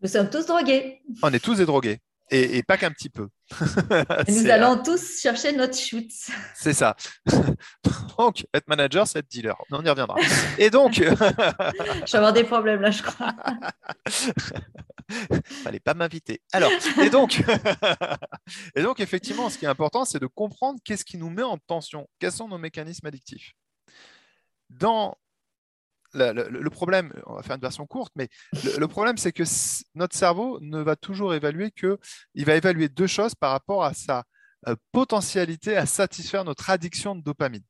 [0.00, 1.02] Nous sommes tous drogués.
[1.22, 2.00] On est tous des drogués.
[2.30, 3.28] Et, pas qu'un petit peu.
[4.28, 6.10] nous allons tous chercher notre shoot.
[6.54, 6.96] C'est ça.
[8.18, 9.56] donc, être manager, c'est être dealer.
[9.70, 10.16] On y reviendra.
[10.58, 10.94] Et donc.
[10.94, 13.34] je vais avoir des problèmes là, je crois.
[15.62, 16.40] Fallait pas m'inviter.
[16.52, 16.70] Alors,
[17.02, 17.42] et donc,
[18.74, 21.58] et donc, effectivement, ce qui est important, c'est de comprendre qu'est-ce qui nous met en
[21.58, 23.52] tension, quels sont nos mécanismes addictifs?
[24.70, 25.16] Dans
[26.14, 28.28] le, problème, on va faire une version courte, mais
[28.78, 29.44] le, problème, c'est que
[29.94, 31.98] notre cerveau ne va toujours évaluer que,
[32.34, 34.24] il va évaluer deux choses par rapport à sa
[34.68, 37.64] euh, potentialité à satisfaire notre addiction de dopamine.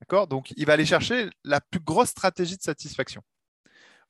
[0.00, 0.26] D'accord?
[0.26, 3.22] Donc, il va aller chercher la plus grosse stratégie de satisfaction.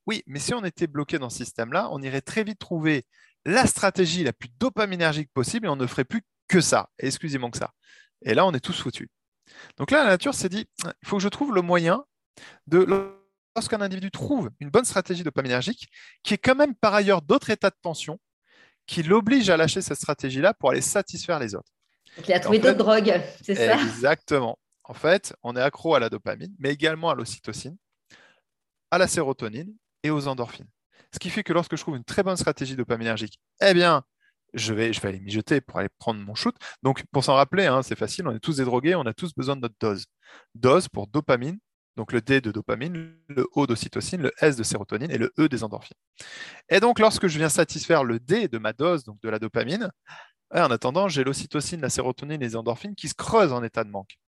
[0.07, 3.05] Oui, mais si on était bloqué dans ce système-là, on irait très vite trouver
[3.45, 7.59] la stratégie la plus dopaminergique possible et on ne ferait plus que ça, exclusivement que
[7.59, 7.73] ça.
[8.23, 9.09] Et là, on est tous foutus.
[9.77, 12.05] Donc là, la nature s'est dit, il faut que je trouve le moyen
[12.66, 12.79] de
[13.57, 15.88] lorsqu'un individu trouve une bonne stratégie dopaminergique,
[16.23, 18.21] qui est quand même par ailleurs d'autres états de tension,
[18.87, 21.73] qui l'oblige à lâcher cette stratégie-là pour aller satisfaire les autres.
[22.16, 23.81] Donc, il a trouvé d'autres drogues, c'est ça?
[23.81, 24.59] Exactement.
[24.85, 27.77] En fait, on est accro à la dopamine, mais également à l'ocytocine,
[28.90, 30.69] à la sérotonine et aux endorphines.
[31.12, 34.05] Ce qui fait que lorsque je trouve une très bonne stratégie dopaminergique, eh bien,
[34.55, 36.55] je vais, je vais aller mijoter pour aller prendre mon shoot.
[36.83, 39.35] Donc, pour s'en rappeler, hein, c'est facile, on est tous des drogués, on a tous
[39.35, 40.05] besoin de notre dose.
[40.55, 41.59] Dose pour dopamine,
[41.97, 45.49] donc le D de dopamine, le O d'ocytocine, le S de sérotonine et le E
[45.49, 45.97] des endorphines.
[46.69, 49.91] Et donc, lorsque je viens satisfaire le D de ma dose, de la dopamine,
[50.53, 53.91] en attendant, j'ai l'ocytocine, la sérotonine et les endorphines qui se creusent en état de
[53.91, 54.19] manque,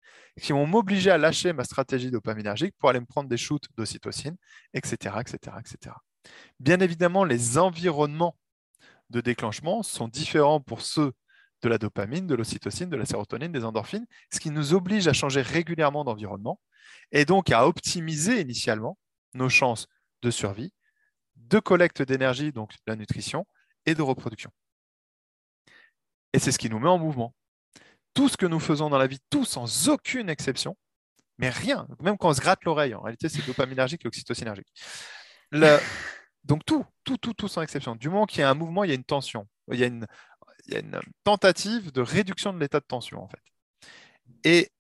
[0.41, 4.37] qui vont m'obliger à lâcher ma stratégie dopaminergique pour aller me prendre des shoots d'ocytocine,
[4.75, 5.95] etc., etc., etc.
[6.59, 8.37] Bien évidemment, les environnements
[9.11, 11.13] de déclenchement sont différents pour ceux
[11.63, 15.13] de la dopamine, de l'ocytocine, de la sérotonine, des endorphines, ce qui nous oblige à
[15.13, 16.61] changer régulièrement d'environnement
[17.13, 18.99] et donc à optimiser initialement
[19.35, 19.87] nos chances
[20.23, 20.73] de survie,
[21.37, 23.47] de collecte d'énergie, donc la nutrition,
[23.87, 24.51] et de reproduction.
[26.33, 27.35] Et c'est ce qui nous met en mouvement.
[28.15, 30.77] Tout ce que nous faisons dans la vie, tout sans aucune exception,
[31.39, 34.69] mais rien, même quand on se gratte l'oreille, en réalité c'est dopaminergique et oxytocinergique.
[36.45, 37.95] Donc tout, tout, tout, tout sans exception.
[37.95, 39.47] Du moment qu'il y a un mouvement, il y a une tension.
[39.71, 40.07] Il y a une,
[40.67, 43.43] il y a une tentative de réduction de l'état de tension, en fait.
[44.45, 44.71] Et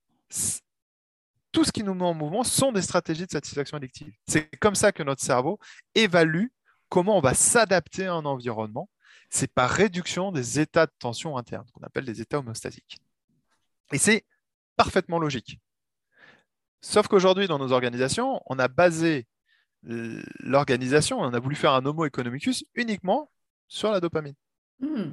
[1.52, 4.12] tout ce qui nous met en mouvement sont des stratégies de satisfaction addictive.
[4.26, 5.58] C'est comme ça que notre cerveau
[5.94, 6.46] évalue
[6.88, 8.88] comment on va s'adapter à un environnement.
[9.30, 12.98] C'est par réduction des états de tension interne, qu'on appelle des états homostasiques.
[13.92, 14.24] Et c'est
[14.76, 15.60] parfaitement logique.
[16.80, 19.26] Sauf qu'aujourd'hui, dans nos organisations, on a basé
[19.82, 23.30] l'organisation, on a voulu faire un homo economicus uniquement
[23.68, 24.34] sur la dopamine.
[24.80, 25.12] Hmm.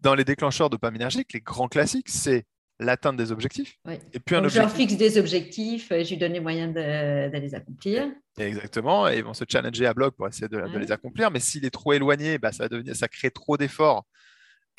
[0.00, 2.46] Dans les déclencheurs dopaminergiques, les grands classiques, c'est
[2.80, 3.78] l'atteinte des objectifs.
[4.12, 4.72] Et puis un objectif...
[4.72, 8.08] je fixe des objectifs, je lui donne les moyens de, les accomplir.
[8.38, 11.30] Exactement, et ils vont se challenger à bloc pour essayer de, les accomplir.
[11.30, 14.04] Mais s'il est trop éloigné, bah, ça, va devenir, ça crée trop d'efforts.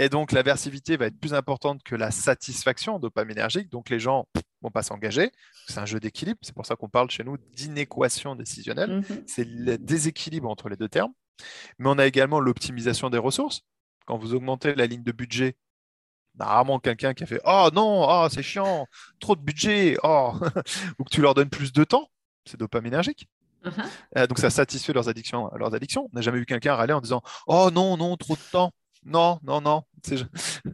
[0.01, 3.69] Et donc, l'aversivité va être plus importante que la satisfaction dopaminergique.
[3.69, 5.29] Donc, les gens ne vont pas s'engager.
[5.67, 6.39] C'est un jeu d'équilibre.
[6.41, 9.03] C'est pour ça qu'on parle chez nous d'inéquation décisionnelle.
[9.09, 9.23] Mhm.
[9.27, 11.12] C'est le déséquilibre entre les deux termes.
[11.79, 13.63] Mais on a également l'optimisation des ressources.
[14.05, 15.57] Quand vous augmentez la ligne de budget
[16.45, 18.86] rarement quelqu'un qui a fait Oh non, oh, c'est chiant,
[19.19, 20.34] trop de budget, oh.
[20.99, 22.10] ou que tu leur donnes plus de temps.
[22.45, 23.28] C'est dopaminergique.
[24.17, 25.49] Euh, donc ça satisfait leurs addictions.
[25.56, 26.10] Leurs addictions.
[26.12, 28.71] On n'a jamais vu quelqu'un râler en disant Oh non, non, trop de temps.
[29.04, 29.84] Non, non, non.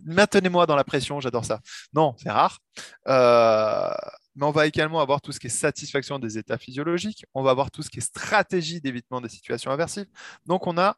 [0.05, 1.61] Maintenez-moi dans la pression, j'adore ça.
[1.93, 2.59] Non, c'est rare.
[3.07, 3.93] Euh,
[4.35, 7.25] mais on va également avoir tout ce qui est satisfaction des états physiologiques.
[7.33, 10.07] On va avoir tout ce qui est stratégie d'évitement des situations aversives.
[10.45, 10.97] Donc on a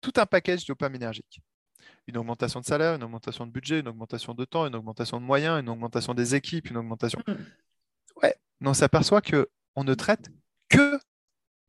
[0.00, 1.40] tout un package dopaminergique.
[2.06, 5.24] Une augmentation de salaire, une augmentation de budget, une augmentation de temps, une augmentation de
[5.24, 7.20] moyens, une augmentation des équipes, une augmentation.
[7.26, 7.32] Mm.
[8.22, 10.30] Ouais, mais on s'aperçoit qu'on ne traite
[10.68, 10.98] que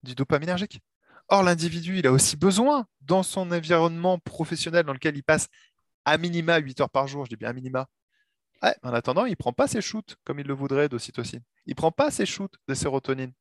[0.03, 0.81] du dopaminergique.
[1.29, 5.47] Or, l'individu, il a aussi besoin, dans son environnement professionnel dans lequel il passe
[6.05, 7.87] à minima 8 heures par jour, je dis bien à minima.
[8.61, 11.41] en attendant, il ne prend pas ses shoots comme il le voudrait d'ocytocine.
[11.65, 13.33] Il ne prend pas ses shoots de sérotonine.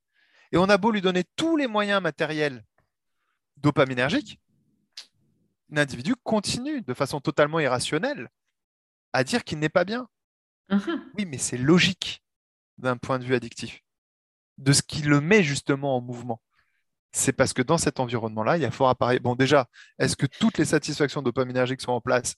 [0.51, 2.65] Et on a beau lui donner tous les moyens matériels
[3.57, 4.41] dopaminergiques,
[5.71, 8.29] l'individu continue de façon totalement irrationnelle
[9.13, 10.09] à dire qu'il n'est pas bien.
[10.71, 11.01] Uh-huh.
[11.17, 12.23] Oui, mais c'est logique
[12.79, 13.81] d'un point de vue addictif,
[14.59, 16.41] de ce qui le met justement en mouvement
[17.17, 19.21] c'est parce que dans cet environnement-là, il y a fort appareil.
[19.21, 22.35] Bon, déjà, est-ce que toutes les satisfactions dopaminergiques sont en place?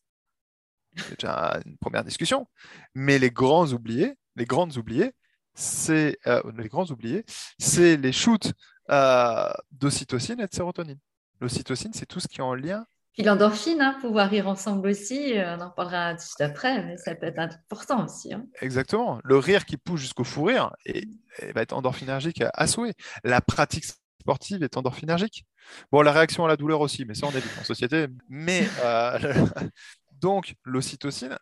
[0.97, 2.47] C'est déjà une première discussion.
[2.95, 5.13] Mais les grands oubliés, les grandes oubliées,
[5.55, 7.25] c'est euh, les grands oubliés,
[7.59, 8.53] c'est les shoots
[8.91, 10.99] euh, d'ocytocine et de sérotonine.
[11.41, 12.87] L'ocytocine, c'est tout ce qui est en lien.
[13.19, 17.17] Puis l'endorphine, hein, pouvoir rire ensemble aussi, euh, on en parlera juste après, mais ça
[17.17, 18.33] peut être important aussi.
[18.33, 18.47] Hein.
[18.61, 19.19] Exactement.
[19.25, 21.09] Le rire qui pousse jusqu'au fou rire et,
[21.53, 22.95] va être endorphinergique à, à souhait.
[23.25, 23.87] La pratique
[24.21, 25.47] sportive est endorphinergique.
[25.91, 28.07] Bon, la réaction à la douleur aussi, mais ça, on est en société.
[28.29, 29.19] Mais euh,
[30.21, 31.37] donc, l'ocytocine,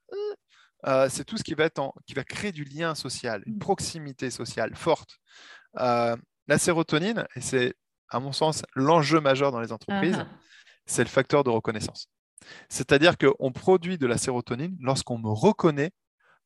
[0.86, 4.30] euh, c'est tout ce qui va, être qui va créer du lien social, une proximité
[4.30, 5.18] sociale forte.
[5.78, 6.16] Euh,
[6.48, 7.74] la sérotonine, et c'est
[8.08, 10.26] à mon sens l'enjeu majeur dans les entreprises, uh-huh.
[10.86, 12.08] C'est le facteur de reconnaissance.
[12.68, 15.92] C'est-à-dire qu'on produit de la sérotonine lorsqu'on me reconnaît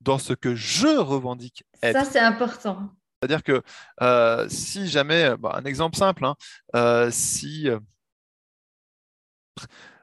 [0.01, 1.99] dans ce que je revendique être.
[1.99, 2.91] Ça, c'est important.
[3.21, 3.63] C'est-à-dire que
[4.01, 6.37] euh, si jamais, euh, bah, un exemple simple, hein,
[6.75, 7.69] euh, si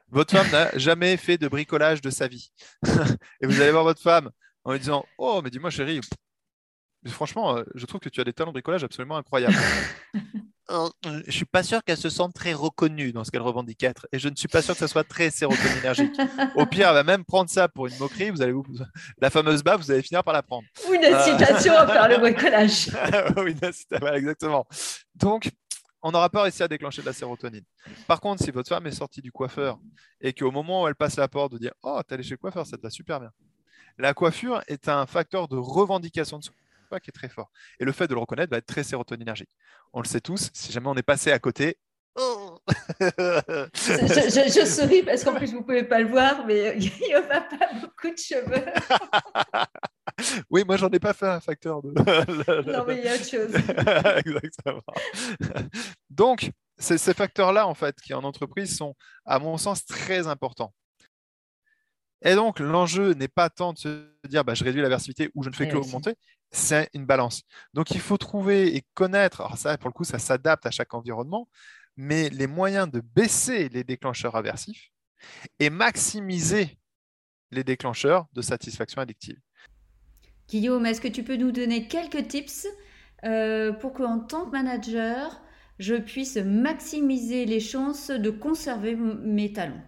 [0.08, 2.52] votre femme n'a jamais fait de bricolage de sa vie,
[3.40, 4.30] et vous allez voir votre femme
[4.64, 6.00] en lui disant Oh, mais dis-moi, chérie,
[7.08, 9.56] franchement, je trouve que tu as des talents de bricolage absolument incroyables.
[10.70, 14.06] je ne suis pas sûr qu'elle se sente très reconnue dans ce qu'elle revendique être.
[14.12, 16.12] Et je ne suis pas sûr que ça soit très sérotoninergique.
[16.56, 18.30] Au pire, elle va même prendre ça pour une moquerie.
[18.30, 18.64] Vous allez vous...
[19.20, 20.66] La fameuse bas, vous allez finir par la prendre.
[20.88, 22.90] Ou une incitation à faire le bricolage.
[23.36, 23.56] oui,
[24.14, 24.66] exactement.
[25.14, 25.50] Donc,
[26.02, 27.64] on n'aura pas réussi à déclencher de la sérotonine.
[28.06, 29.78] Par contre, si votre femme est sortie du coiffeur
[30.20, 32.38] et qu'au moment où elle passe la porte, de dire Oh, t'es allé chez le
[32.38, 33.30] coiffeur, ça te va super bien.
[33.96, 36.54] La coiffure est un facteur de revendication de soi
[37.00, 37.50] qui est très fort.
[37.78, 39.50] Et le fait de le reconnaître va être très sérotoninergique.
[39.92, 41.78] On le sait tous, si jamais on est passé à côté.
[42.16, 42.22] je,
[44.66, 48.10] souris parce qu'en plus vous ne pouvez pas le voir, mais il n'a pas beaucoup
[48.10, 48.64] de cheveux.
[50.50, 51.90] oui, moi j'en ai pas fait un facteur de.
[52.72, 53.54] non, mais il y a autre chose.
[54.24, 54.82] Exactement.
[56.10, 60.74] Donc, ces facteurs-là, en fait, qui en entreprise sont, à mon sens, très importants.
[62.22, 65.50] Et donc, l'enjeu n'est pas tant de se dire bah, je réduis l'aversivité ou je
[65.50, 66.14] ne fais que augmenter,
[66.50, 67.42] c'est une balance.
[67.74, 70.94] Donc, il faut trouver et connaître, alors ça, pour le coup, ça s'adapte à chaque
[70.94, 71.48] environnement,
[71.96, 74.90] mais les moyens de baisser les déclencheurs aversifs
[75.58, 76.78] et maximiser
[77.50, 79.38] les déclencheurs de satisfaction addictive.
[80.48, 82.66] Guillaume, est-ce que tu peux nous donner quelques tips
[83.24, 85.42] euh, pour qu'en tant que manager,
[85.78, 89.82] je puisse maximiser les chances de conserver mes talents?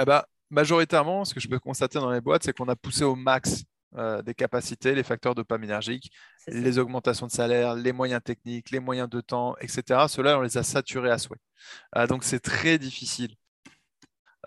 [0.00, 3.04] Eh ben, majoritairement, ce que je peux constater dans les boîtes, c'est qu'on a poussé
[3.04, 3.64] au max
[3.96, 6.10] euh, des capacités, les facteurs dopaminergiques,
[6.48, 10.06] les augmentations de salaire, les moyens techniques, les moyens de temps, etc.
[10.08, 11.38] Ceux-là, on les a saturés à souhait.
[11.96, 13.34] Euh, donc, c'est très difficile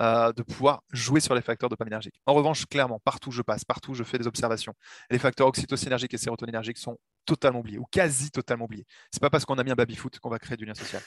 [0.01, 2.19] euh, de pouvoir jouer sur les facteurs dopaminergiques.
[2.25, 4.73] En revanche, clairement, partout où je passe, partout où je fais des observations,
[5.11, 8.85] les facteurs oxytocinergiques et sérotoninergiques sont totalement oubliés ou quasi totalement oubliés.
[9.11, 11.01] C'est pas parce qu'on a mis un baby-foot qu'on va créer du lien social.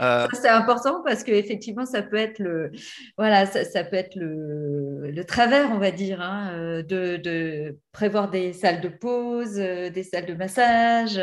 [0.00, 2.70] Euh, c'est important parce qu'effectivement, ça peut être le,
[3.16, 8.30] voilà, ça, peut être le, le, travers, on va dire, hein, euh, de, de, prévoir
[8.30, 11.16] des salles de pause, des salles de massage,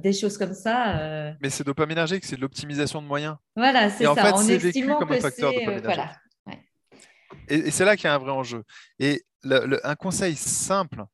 [0.00, 1.34] des choses comme ça.
[1.40, 3.36] Mais c'est dopaminergique, c'est de l'optimisation de moyens.
[3.56, 4.12] Voilà, c'est ça.
[4.12, 6.12] En fait, c'est vécu comme un facteur euh, voilà.
[7.48, 8.62] Et, c'est là qu'il y a un vrai enjeu.
[8.98, 11.04] Et un conseil simple,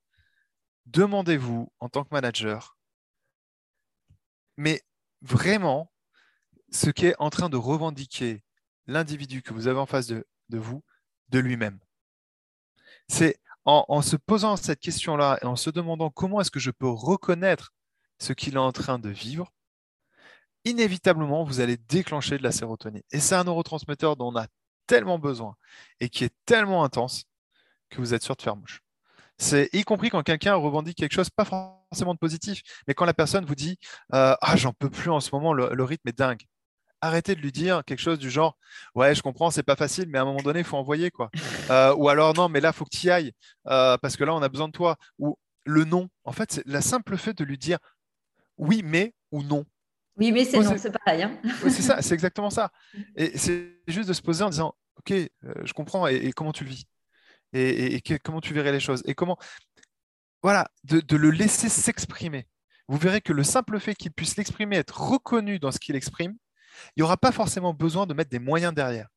[0.87, 2.77] demandez-vous en tant que manager,
[4.57, 4.83] mais
[5.23, 5.93] vraiment,
[6.71, 8.43] ce qui est en train de revendiquer
[8.87, 10.83] l'individu que vous avez en face de, vous,
[11.29, 11.79] de lui-même.
[13.09, 16.89] C'est en, se posant cette question-là et en se demandant comment est-ce que je peux
[16.89, 17.73] reconnaître
[18.21, 19.53] ce qu'il est en train de vivre,
[20.65, 23.03] inévitablement, vous allez déclencher de la sérotonine.
[23.11, 24.47] Et c'est un neurotransmetteur dont on a
[24.87, 25.57] tellement besoin
[26.01, 27.25] et qui est tellement intense
[27.91, 28.86] que vous êtes sûr de faire mouche.
[29.39, 33.15] C'est y compris quand quelqu'un revendique quelque chose, pas forcément de positif, mais quand la
[33.15, 33.79] personne vous dit
[34.15, 36.43] euh, Ah, j'en peux plus en ce moment, le, rythme est dingue.
[37.03, 38.57] Arrêtez de lui dire quelque chose du genre
[38.95, 41.11] Ouais, je comprends, c'est pas facile, mais à un moment donné, il faut envoyer.
[41.11, 41.31] quoi.
[41.69, 43.33] Euh, ou alors Non, mais là, il faut que tu y ailles,
[43.67, 44.97] euh, parce que là, on a besoin de toi.
[45.19, 46.09] Ou le non.
[46.25, 47.79] En fait, c'est la simple fait de lui dire
[48.57, 49.65] oui, mais ou non.
[50.17, 51.25] Oui, mais c'est non, c'est pareil.
[51.25, 51.37] Hein.
[51.63, 52.71] c'est ça, c'est exactement ça.
[53.17, 56.71] Et c'est juste de se poser en disant Ok, je comprends, et comment tu le
[56.71, 56.87] vis?
[57.53, 59.39] Et, comment tu verrais les choses et comment
[60.43, 62.47] voilà de, le laisser s'exprimer.
[62.89, 66.37] Vous verrez que le simple fait qu'il puisse l'exprimer, être reconnu dans ce qu'il exprime,
[66.95, 69.09] il n'y aura pas forcément besoin de mettre des moyens derrière.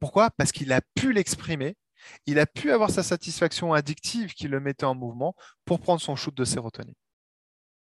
[0.00, 0.30] Pourquoi?
[0.30, 1.76] Parce qu'il a pu l'exprimer,
[2.26, 6.16] il a pu avoir sa satisfaction addictive qui le mettait en mouvement pour prendre son
[6.16, 6.94] shoot de sérotonine.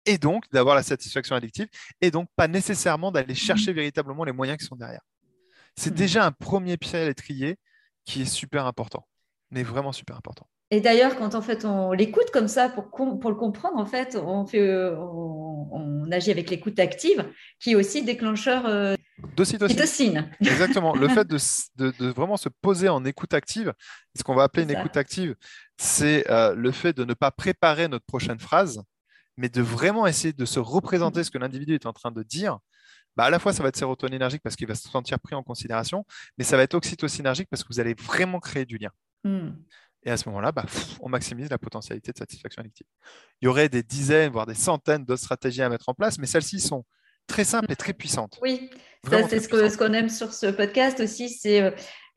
[0.06, 1.68] Et donc d'avoir la satisfaction addictive,
[2.00, 3.36] et donc pas nécessairement d'aller mmh.
[3.36, 5.02] chercher véritablement les moyens qui sont derrière.
[5.76, 5.94] C'est mmh.
[5.94, 7.58] déjà un premier pied à l'étrier
[8.06, 9.06] qui est super important
[9.50, 10.46] mais vraiment super important.
[10.70, 14.16] Et d'ailleurs, quand en fait on l'écoute comme ça pour, pour le comprendre, en fait,
[14.16, 17.24] on, fait, euh, on, agit avec l'écoute active,
[17.60, 18.94] qui est aussi déclencheur euh,
[19.36, 20.28] d'ocytocine.
[20.40, 20.94] Exactement.
[20.94, 21.38] le fait de,
[21.76, 23.72] de, vraiment se poser en écoute active,
[24.16, 25.36] ce qu'on va appeler une écoute active,
[25.78, 28.82] c'est euh, le fait de ne pas préparer notre prochaine phrase,
[29.36, 32.58] mais de vraiment essayer de se représenter ce que l'individu est en train de dire.
[33.16, 35.42] Bah, à la fois, ça va être sérotoninergique parce qu'il va se sentir pris en
[35.42, 36.04] considération,
[36.38, 38.90] mais ça va être oxytocinergique parce que vous allez vraiment créer du lien.
[39.26, 39.56] Hmm.
[40.04, 40.64] Et à ce moment-là, bah,
[41.00, 42.86] on maximise la potentialité de satisfaction addictive.
[43.40, 46.26] Il y aurait des dizaines, voire des centaines d'autres stratégies à mettre en place, mais
[46.26, 46.84] celles-ci sont
[47.26, 48.38] très simples et très puissantes.
[48.40, 48.70] Oui,
[49.28, 51.70] c'est ce qu'on aime sur ce podcast aussi, c'est euh,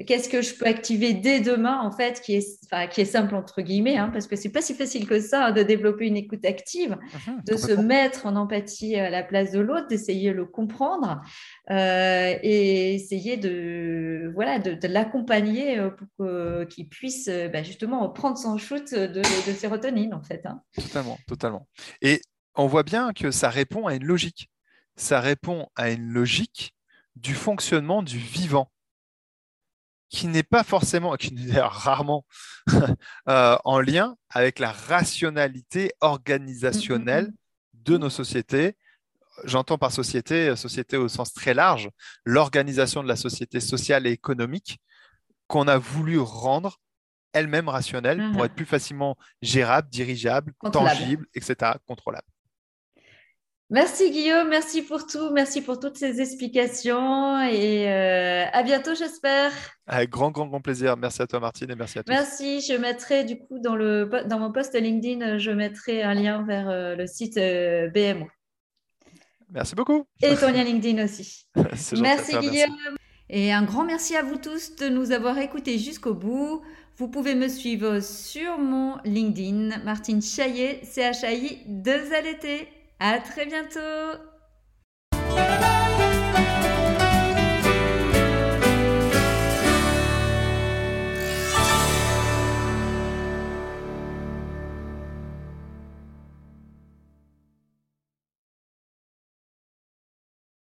[0.06, 3.62] qu'est-ce que je peux activer dès demain, en fait, qui est, qui est simple entre
[3.62, 6.46] guillemets, hein, parce que c'est pas si facile que ça hein, de développer une écoute
[6.46, 6.98] active,
[7.28, 11.22] mhm, de se mettre en empathie à la place de l'autre, d'essayer de le comprendre
[11.70, 18.38] euh, et essayer de, voilà, de, l'accompagner euh, pour qu'il puisse euh, bah, justement prendre
[18.38, 19.22] son shoot de,
[19.54, 20.46] sérotonine, en fait.
[20.46, 20.62] Hein.
[20.76, 21.68] Totalement, totalement.
[22.02, 22.22] Et
[22.56, 24.50] on voit bien que ça répond à une logique.
[24.96, 26.74] Ça répond à une logique
[27.16, 28.72] du fonctionnement du vivant
[30.10, 32.26] qui n'est pas forcément, qui n'est rarement
[33.30, 37.84] euh, en lien avec la rationalité organisationnelle mm, mm, mm.
[37.84, 38.76] de nos sociétés.
[39.46, 41.90] J'entends par société, société au sens très large,
[42.26, 44.82] l'organisation de la société sociale et économique
[45.48, 46.80] qu'on a voulu rendre
[47.32, 52.28] elle-même rationnelle pour être plus facilement gérable, dirigeable, tangible, etc., contrôlable.
[53.72, 59.52] Merci Guillaume, merci pour tout, merci pour toutes ces explications et euh, à bientôt j'espère.
[59.86, 60.98] Avec grand, grand, grand plaisir.
[60.98, 62.12] Merci à toi Martine et merci à tous.
[62.12, 66.44] Merci, je mettrai du coup dans, le, dans mon post LinkedIn, je mettrai un lien
[66.48, 68.28] vers euh, le site euh, BMO.
[69.52, 70.04] Merci beaucoup.
[70.24, 71.46] Et ton lien LinkedIn aussi.
[72.02, 72.76] merci Guillaume.
[73.30, 76.64] Et un grand merci à vous tous de nous avoir écoutés jusqu'au bout.
[76.98, 82.68] Vous pouvez me suivre sur mon LinkedIn, Martine Chaillet, C-H-A-I 2 L-T.
[83.00, 83.80] À très bientôt.